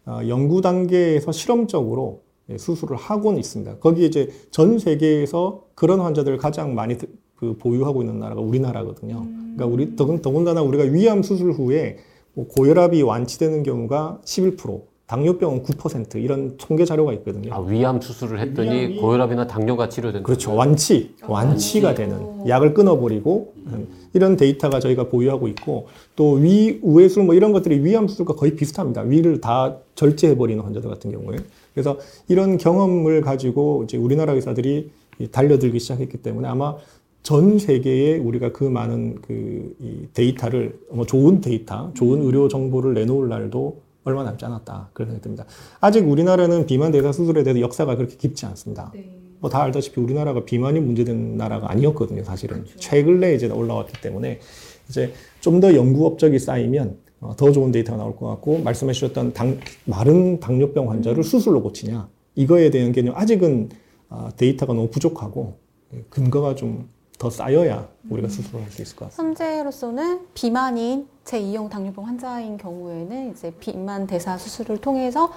어, 0.06 0.20
연구 0.28 0.60
단계에서 0.60 1.32
실험적으로 1.32 2.22
예, 2.48 2.58
수술을 2.58 2.96
하고는 2.96 3.38
있습니다. 3.38 3.78
거기에 3.78 4.06
이제 4.06 4.28
전 4.50 4.78
세계에서 4.78 5.64
그런 5.74 6.00
환자들을 6.00 6.38
가장 6.38 6.74
많이 6.74 6.96
드- 6.98 7.06
그 7.36 7.56
보유하고 7.58 8.02
있는 8.02 8.18
나라가 8.18 8.40
우리나라거든요. 8.40 9.24
그러니까 9.56 9.66
우리 9.66 9.96
더군, 9.96 10.20
더군다나 10.20 10.60
우리가 10.62 10.84
위암 10.84 11.22
수술 11.22 11.52
후에 11.52 11.96
뭐 12.34 12.46
고혈압이 12.46 13.00
완치되는 13.02 13.62
경우가 13.62 14.20
11%, 14.24 14.82
당뇨병은 15.10 15.64
9% 15.64 16.22
이런 16.22 16.56
통계 16.56 16.84
자료가 16.84 17.12
있거든요. 17.14 17.52
아, 17.52 17.58
위암 17.58 18.00
수술을 18.00 18.38
했더니 18.38 18.94
고혈압이나 19.00 19.48
당뇨가 19.48 19.88
치료된다. 19.88 20.24
그렇죠. 20.24 20.54
완치, 20.54 21.16
완치가 21.26 21.96
되는 21.96 22.46
약을 22.46 22.74
끊어버리고 22.74 23.52
음, 23.66 23.88
이런 24.12 24.36
데이터가 24.36 24.78
저희가 24.78 25.08
보유하고 25.08 25.48
있고 25.48 25.88
또 26.14 26.34
위, 26.34 26.78
우회술 26.82 27.24
뭐 27.24 27.34
이런 27.34 27.52
것들이 27.52 27.84
위암 27.84 28.06
수술과 28.06 28.36
거의 28.36 28.54
비슷합니다. 28.54 29.00
위를 29.00 29.40
다 29.40 29.78
절제해버리는 29.96 30.62
환자들 30.62 30.88
같은 30.88 31.10
경우에. 31.10 31.38
그래서 31.74 31.98
이런 32.28 32.56
경험을 32.56 33.20
가지고 33.20 33.82
이제 33.82 33.96
우리나라 33.96 34.32
의사들이 34.34 34.90
이 35.18 35.28
달려들기 35.28 35.80
시작했기 35.80 36.18
때문에 36.18 36.46
아마 36.46 36.76
전 37.24 37.58
세계에 37.58 38.16
우리가 38.18 38.52
그 38.52 38.62
많은 38.62 39.22
그 39.22 39.74
이 39.80 40.06
데이터를 40.14 40.78
뭐 40.90 41.06
좋은 41.06 41.40
데이터, 41.40 41.90
좋은 41.94 42.22
의료 42.22 42.48
정보를 42.48 42.94
내놓을 42.94 43.28
날도 43.28 43.80
얼마 44.04 44.24
남지 44.24 44.44
않았다 44.44 44.90
그런 44.92 45.08
생각이 45.10 45.22
듭니다. 45.22 45.44
아직 45.80 46.08
우리나라는 46.08 46.66
비만 46.66 46.90
대사 46.92 47.12
수술에 47.12 47.42
대해서 47.42 47.60
역사가 47.60 47.96
그렇게 47.96 48.16
깊지 48.16 48.46
않습니다. 48.46 48.92
뭐다 49.40 49.62
알다시피 49.62 50.00
우리나라가 50.00 50.44
비만이 50.44 50.80
문제된 50.80 51.36
나라가 51.36 51.70
아니었거든요, 51.70 52.22
사실은. 52.24 52.64
최근에 52.76 53.34
이제 53.34 53.48
올라왔기 53.48 54.00
때문에 54.00 54.40
이제 54.88 55.12
좀 55.40 55.60
더 55.60 55.74
연구 55.74 56.06
업적이 56.06 56.38
쌓이면 56.38 56.98
어, 57.20 57.36
더 57.36 57.52
좋은 57.52 57.70
데이터가 57.70 57.98
나올 57.98 58.16
것 58.16 58.26
같고 58.28 58.58
말씀해 58.60 58.92
주셨던 58.94 59.34
당, 59.34 59.58
마른 59.84 60.40
당뇨병 60.40 60.90
환자를 60.90 61.22
수술로 61.22 61.62
고치냐 61.62 62.08
이거에 62.34 62.70
대한 62.70 62.92
개념 62.92 63.14
아직은 63.16 63.68
아, 64.08 64.30
데이터가 64.36 64.72
너무 64.72 64.88
부족하고 64.88 65.58
예, 65.94 66.02
근거가 66.08 66.54
좀 66.54 66.88
더 67.20 67.28
쌓여야 67.28 67.86
우리가 68.08 68.28
수술을 68.28 68.62
할수 68.64 68.80
있을 68.80 68.96
것 68.96 69.04
같습니다. 69.10 69.44
현재로서는 69.44 70.20
비만인 70.32 71.06
제2형 71.26 71.68
당뇨병 71.68 72.06
환자인 72.06 72.56
경우에는 72.56 73.30
이제 73.32 73.52
비만 73.60 74.06
대사 74.06 74.38
수술을 74.38 74.78
통해서 74.78 75.30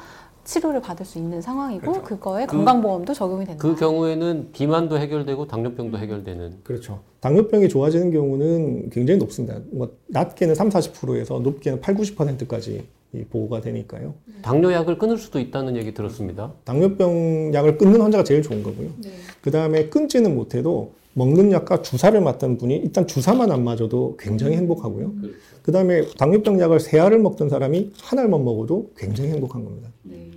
치료를 0.45 0.81
받을 0.81 1.05
수 1.05 1.17
있는 1.17 1.41
상황이고 1.41 1.81
그렇죠. 1.81 2.01
그거에 2.03 2.45
그- 2.45 2.55
건강보험도 2.55 3.13
적용이 3.13 3.43
된다. 3.45 3.61
그 3.61 3.75
경우에는 3.75 4.49
비만도 4.53 4.97
해결되고 4.97 5.45
당뇨병도 5.47 5.97
해결되는. 5.97 6.59
그렇죠. 6.63 7.01
당뇨병이 7.19 7.67
좋아지는 7.67 8.11
경우는 8.11 8.89
굉장히 8.89 9.17
높습니다. 9.19 9.59
뭐 9.71 9.89
낮게는 10.07 10.55
3, 10.55 10.69
40%에서 10.69 11.39
높게는 11.39 11.81
8, 11.81 11.95
90%까지 11.95 12.87
보호가 13.29 13.59
되니까요. 13.59 14.13
당뇨약을 14.41 14.97
끊을 14.97 15.17
수도 15.17 15.37
있다는 15.39 15.75
얘기 15.75 15.93
들었습니다. 15.93 16.53
당뇨병 16.63 17.53
약을 17.53 17.77
끊는 17.77 17.99
환자가 18.01 18.23
제일 18.23 18.41
좋은 18.41 18.63
거고요. 18.63 18.87
네. 19.03 19.09
그 19.41 19.51
다음에 19.51 19.89
끊지는 19.89 20.33
못해도 20.33 20.93
먹는 21.13 21.51
약과 21.51 21.81
주사를 21.81 22.19
맞던 22.19 22.57
분이 22.57 22.75
일단 22.77 23.07
주사만 23.07 23.51
안 23.51 23.63
맞아도 23.63 24.17
굉장히 24.19 24.57
행복하고요. 24.57 25.13
그 25.61 25.71
다음에 25.71 26.05
당뇨병 26.17 26.59
약을 26.59 26.79
세 26.79 26.99
알을 26.99 27.19
먹던 27.19 27.49
사람이 27.49 27.93
한 28.01 28.19
알만 28.19 28.43
먹어도 28.43 28.91
굉장히 28.97 29.31
행복한 29.31 29.63
겁니다. 29.63 29.89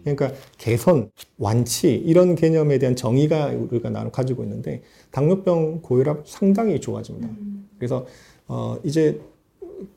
그러니까 0.02 0.32
개선, 0.58 1.10
완치 1.38 1.94
이런 1.94 2.36
개념에 2.36 2.78
대한 2.78 2.94
정의가 2.94 3.48
우리가 3.48 3.90
나름 3.90 4.12
가지고 4.12 4.44
있는데 4.44 4.82
당뇨병, 5.10 5.80
고혈압 5.82 6.28
상당히 6.28 6.80
좋아집니다. 6.80 7.28
그래서 7.78 8.06
어 8.46 8.78
이제 8.84 9.20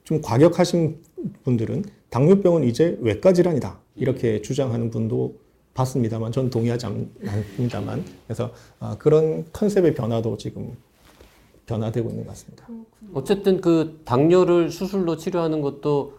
좀 0.04 0.22
과격하신 0.22 0.98
분들은 1.44 1.84
당뇨병은 2.10 2.64
이제 2.64 2.98
외과 3.02 3.34
질환이다 3.34 3.80
이렇게 3.96 4.42
주장하는 4.42 4.90
분도 4.90 5.36
봤습니다만 5.74 6.32
전 6.32 6.50
동의하지 6.50 6.86
않- 6.88 7.10
않습니다만. 7.26 8.04
그래서 8.28 8.52
아, 8.80 8.96
그런 9.00 9.46
컨셉의 9.54 9.94
변화도 9.94 10.38
지금 10.38 10.74
변화되고 11.66 12.10
있는 12.10 12.24
것 12.26 12.32
같습니다. 12.32 12.68
어쨌든 13.14 13.62
그 13.62 14.02
당뇨를 14.06 14.70
수술로 14.72 15.16
치료하는 15.18 15.62
것도 15.62 16.14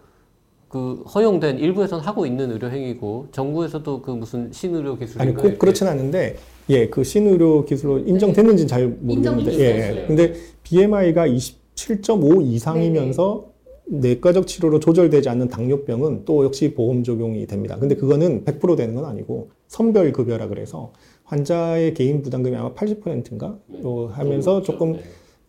그 0.69 1.03
허용된 1.15 1.59
일부에서는 1.59 2.05
하고 2.05 2.25
있는 2.27 2.53
의료 2.53 2.71
행위고 2.71 3.27
정부에서도 3.33 4.03
그 4.03 4.13
무슨 4.13 4.53
신의료 4.53 4.97
기술인가 4.97 5.23
아니 5.25 5.35
꼭 5.35 5.59
그렇진 5.59 5.89
않은데 5.89 6.37
예, 6.69 6.89
그 6.89 7.03
신의료 7.03 7.65
기술로 7.65 7.99
인정됐는지는 7.99 8.69
잘 8.69 8.87
모르겠는데 8.87 9.53
예, 9.59 10.03
예. 10.03 10.07
근데 10.07 10.35
BMI가 10.63 11.27
27.5 11.27 12.41
이상이면서 12.47 13.50
내과적 13.91 14.47
치료로 14.47 14.79
조절되지 14.79 15.29
않는 15.29 15.49
당뇨병은 15.49 16.25
또 16.25 16.45
역시 16.45 16.75
보험 16.75 17.03
적용이 17.03 17.47
됩니다. 17.47 17.77
근데 17.79 17.97
그거는 17.97 18.45
100% 18.45 18.77
되는 18.77 18.95
건 18.95 19.05
아니고 19.05 19.51
선별 19.67 20.13
급여라 20.13 20.47
그래서 20.47 20.93
환자의 21.25 21.95
개인 21.95 22.23
부담금이 22.23 22.57
아마 22.57 22.73
80%인가 22.73 23.57
또 23.83 24.09
하면서 24.09 24.63
조금 24.63 24.99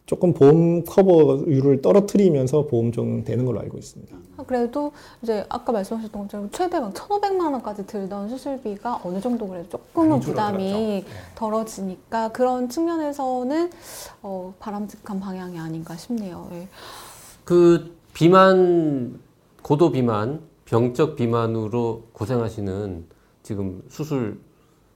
조금 0.07 0.33
보험 0.33 0.83
커버율을 0.83 1.81
떨어뜨리면서 1.81 2.65
보험 2.65 2.91
적용되는 2.91 3.45
걸로 3.45 3.61
알고 3.61 3.77
있습니다. 3.77 4.17
아, 4.37 4.43
그래도 4.43 4.91
이제 5.21 5.45
아까 5.47 5.71
말씀하셨던 5.71 6.23
것처럼 6.23 6.49
최대 6.51 6.79
막 6.79 6.93
1,500만 6.93 7.53
원까지 7.53 7.85
들던 7.87 8.27
수술비가 8.27 9.01
어느 9.05 9.21
정도 9.21 9.47
그래도 9.47 9.69
조금은 9.69 10.09
많이 10.09 10.21
부담이 10.21 11.05
덜어지니까 11.35 12.31
그런 12.33 12.67
측면에서는 12.67 13.69
어, 14.23 14.53
바람직한 14.59 15.19
방향이 15.19 15.57
아닌가 15.57 15.95
싶네요. 15.95 16.49
예. 16.53 16.67
그 17.45 18.00
비만 18.13 19.19
고도 19.61 19.91
비만 19.91 20.41
병적 20.65 21.15
비만으로 21.15 22.03
고생하시는 22.13 23.05
지금 23.43 23.81
수술 23.89 24.39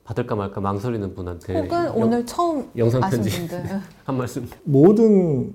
받을까 0.04 0.36
말까 0.36 0.62
망설이는 0.62 1.16
분한테 1.16 1.54
혹은 1.62 1.86
영- 1.86 1.98
오늘 2.04 2.26
처음 2.26 2.70
영상 2.78 3.02
편지 3.02 3.30
분들 3.30 3.82
한 4.06 4.18
말씀 4.18 4.48
모든 4.64 5.54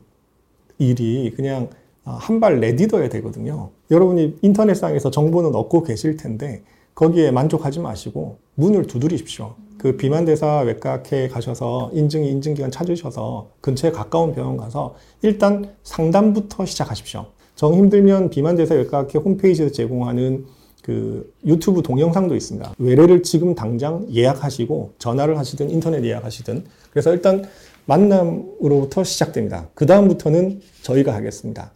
일이 0.79 1.33
그냥 1.37 1.69
한 2.05 2.41
발 2.41 2.59
내딛어야 2.59 3.09
되거든요. 3.11 3.71
여러분이 3.91 4.39
인터넷상에서 4.43 5.11
정보는 5.13 5.55
얻고 5.55 5.85
계실 5.85 6.17
텐데 6.17 6.65
거기에 6.97 7.31
만족하지 7.31 7.79
마시고 7.79 8.39
문을 8.57 8.87
두드리십시오. 8.87 9.55
그 9.79 9.97
비만대사 9.97 10.61
외과학회 10.61 11.29
가셔서 11.29 11.91
인증 11.93 12.25
인증기관 12.25 12.71
찾으셔서 12.73 13.51
근처에 13.61 13.93
가까운 13.93 14.35
병원 14.35 14.57
가서 14.57 14.97
일단 15.23 15.73
상담부터 15.85 16.67
시작하십시오. 16.67 17.27
정 17.61 17.75
힘들면 17.75 18.31
비만대사 18.31 18.75
외과학회 18.75 19.19
홈페이지에서 19.19 19.71
제공하는 19.71 20.47
그 20.83 21.31
유튜브 21.45 21.83
동영상도 21.83 22.35
있습니다. 22.35 22.73
외래를 22.79 23.23
지금 23.23 23.55
당장 23.55 24.07
예약하시고 24.11 24.95
전화를 24.97 25.37
하시든 25.37 25.69
인터넷 25.69 26.03
예약하시든 26.03 26.65
그래서 26.91 27.13
일단 27.13 27.45
만남으로부터 27.85 29.05
시작됩니다. 29.05 29.69
그 29.75 29.85
다음부터는 29.85 30.63
저희가 30.81 31.15
하겠습니다. 31.15 31.73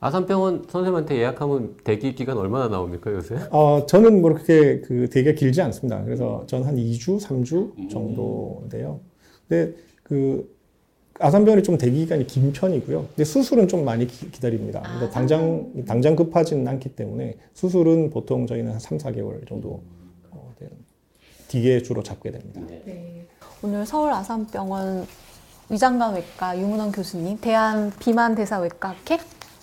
아산병원 0.00 0.64
선생님한테 0.68 1.18
예약하면 1.18 1.76
대기 1.84 2.16
기간 2.16 2.36
얼마나 2.36 2.66
나옵니까 2.66 3.12
요새? 3.12 3.36
어, 3.52 3.86
저는 3.86 4.20
뭐 4.20 4.32
그렇게 4.32 4.80
그 4.80 5.08
되게 5.08 5.34
길지 5.34 5.62
않습니다. 5.62 6.02
그래서 6.02 6.42
저는 6.48 6.66
한 6.66 6.74
2주, 6.74 7.20
3주 7.20 7.88
정도인데요. 7.88 8.98
근데 9.46 9.76
그 10.02 10.52
아산병원이 11.20 11.62
좀 11.62 11.78
대기 11.78 11.98
기간이 11.98 12.26
긴 12.26 12.52
편이고요. 12.52 13.06
근데 13.08 13.24
수술은 13.24 13.68
좀 13.68 13.84
많이 13.84 14.06
기, 14.06 14.30
다립니다 14.40 14.82
그래서 14.82 15.10
당장 15.10 15.72
당장 15.86 16.14
급하지는 16.14 16.66
않기 16.66 16.90
때문에 16.94 17.34
수술은 17.54 18.10
보통 18.10 18.46
저희는 18.46 18.72
한 18.72 18.78
3, 18.78 18.98
4개월 18.98 19.46
정도 19.48 19.82
어, 20.30 20.52
되는 20.58 20.72
뒤에 21.48 21.82
주로 21.82 22.02
잡게 22.02 22.30
됩니다. 22.30 22.60
오늘 23.62 23.84
서울 23.84 24.12
아산병원 24.12 25.06
위장관 25.70 26.14
외과 26.14 26.58
유문원 26.58 26.92
교수님, 26.92 27.38
대한 27.40 27.92
비만 27.98 28.34
대사 28.34 28.58
외과학회 28.58 29.18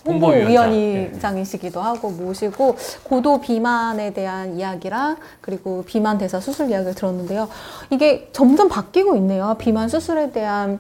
홍보위원장. 0.06 0.66
홍보위원장이시기도 0.72 1.82
하고 1.82 2.12
모시고 2.12 2.76
고도 3.04 3.42
비만에 3.42 4.14
대한 4.14 4.60
이야기랑 4.60 5.18
그리고 5.42 5.84
비만 5.84 6.18
대사 6.18 6.40
수술 6.40 6.70
이야기를 6.70 6.94
들었는데요. 6.94 7.50
이게 7.90 8.30
점점 8.34 8.68
바뀌고 8.70 9.16
있네요. 9.16 9.56
비만 9.58 9.90
수술에 9.90 10.32
대한 10.32 10.80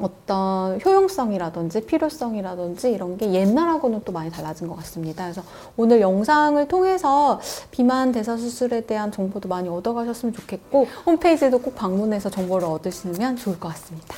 어떤 0.00 0.80
효용성이라든지 0.84 1.86
필요성이라든지 1.86 2.90
이런 2.90 3.16
게 3.16 3.32
옛날하고는 3.32 4.02
또 4.04 4.12
많이 4.12 4.30
달라진 4.30 4.66
것 4.66 4.76
같습니다. 4.76 5.24
그래서 5.24 5.42
오늘 5.76 6.00
영상을 6.00 6.66
통해서 6.68 7.40
비만 7.70 8.12
대사 8.12 8.36
수술에 8.36 8.82
대한 8.82 9.12
정보도 9.12 9.48
많이 9.48 9.68
얻어가셨으면 9.68 10.34
좋겠고 10.34 10.86
홈페이지도 11.06 11.58
꼭 11.60 11.74
방문해서 11.76 12.30
정보를 12.30 12.66
얻으시면 12.68 13.36
좋을 13.36 13.60
것 13.60 13.68
같습니다. 13.68 14.16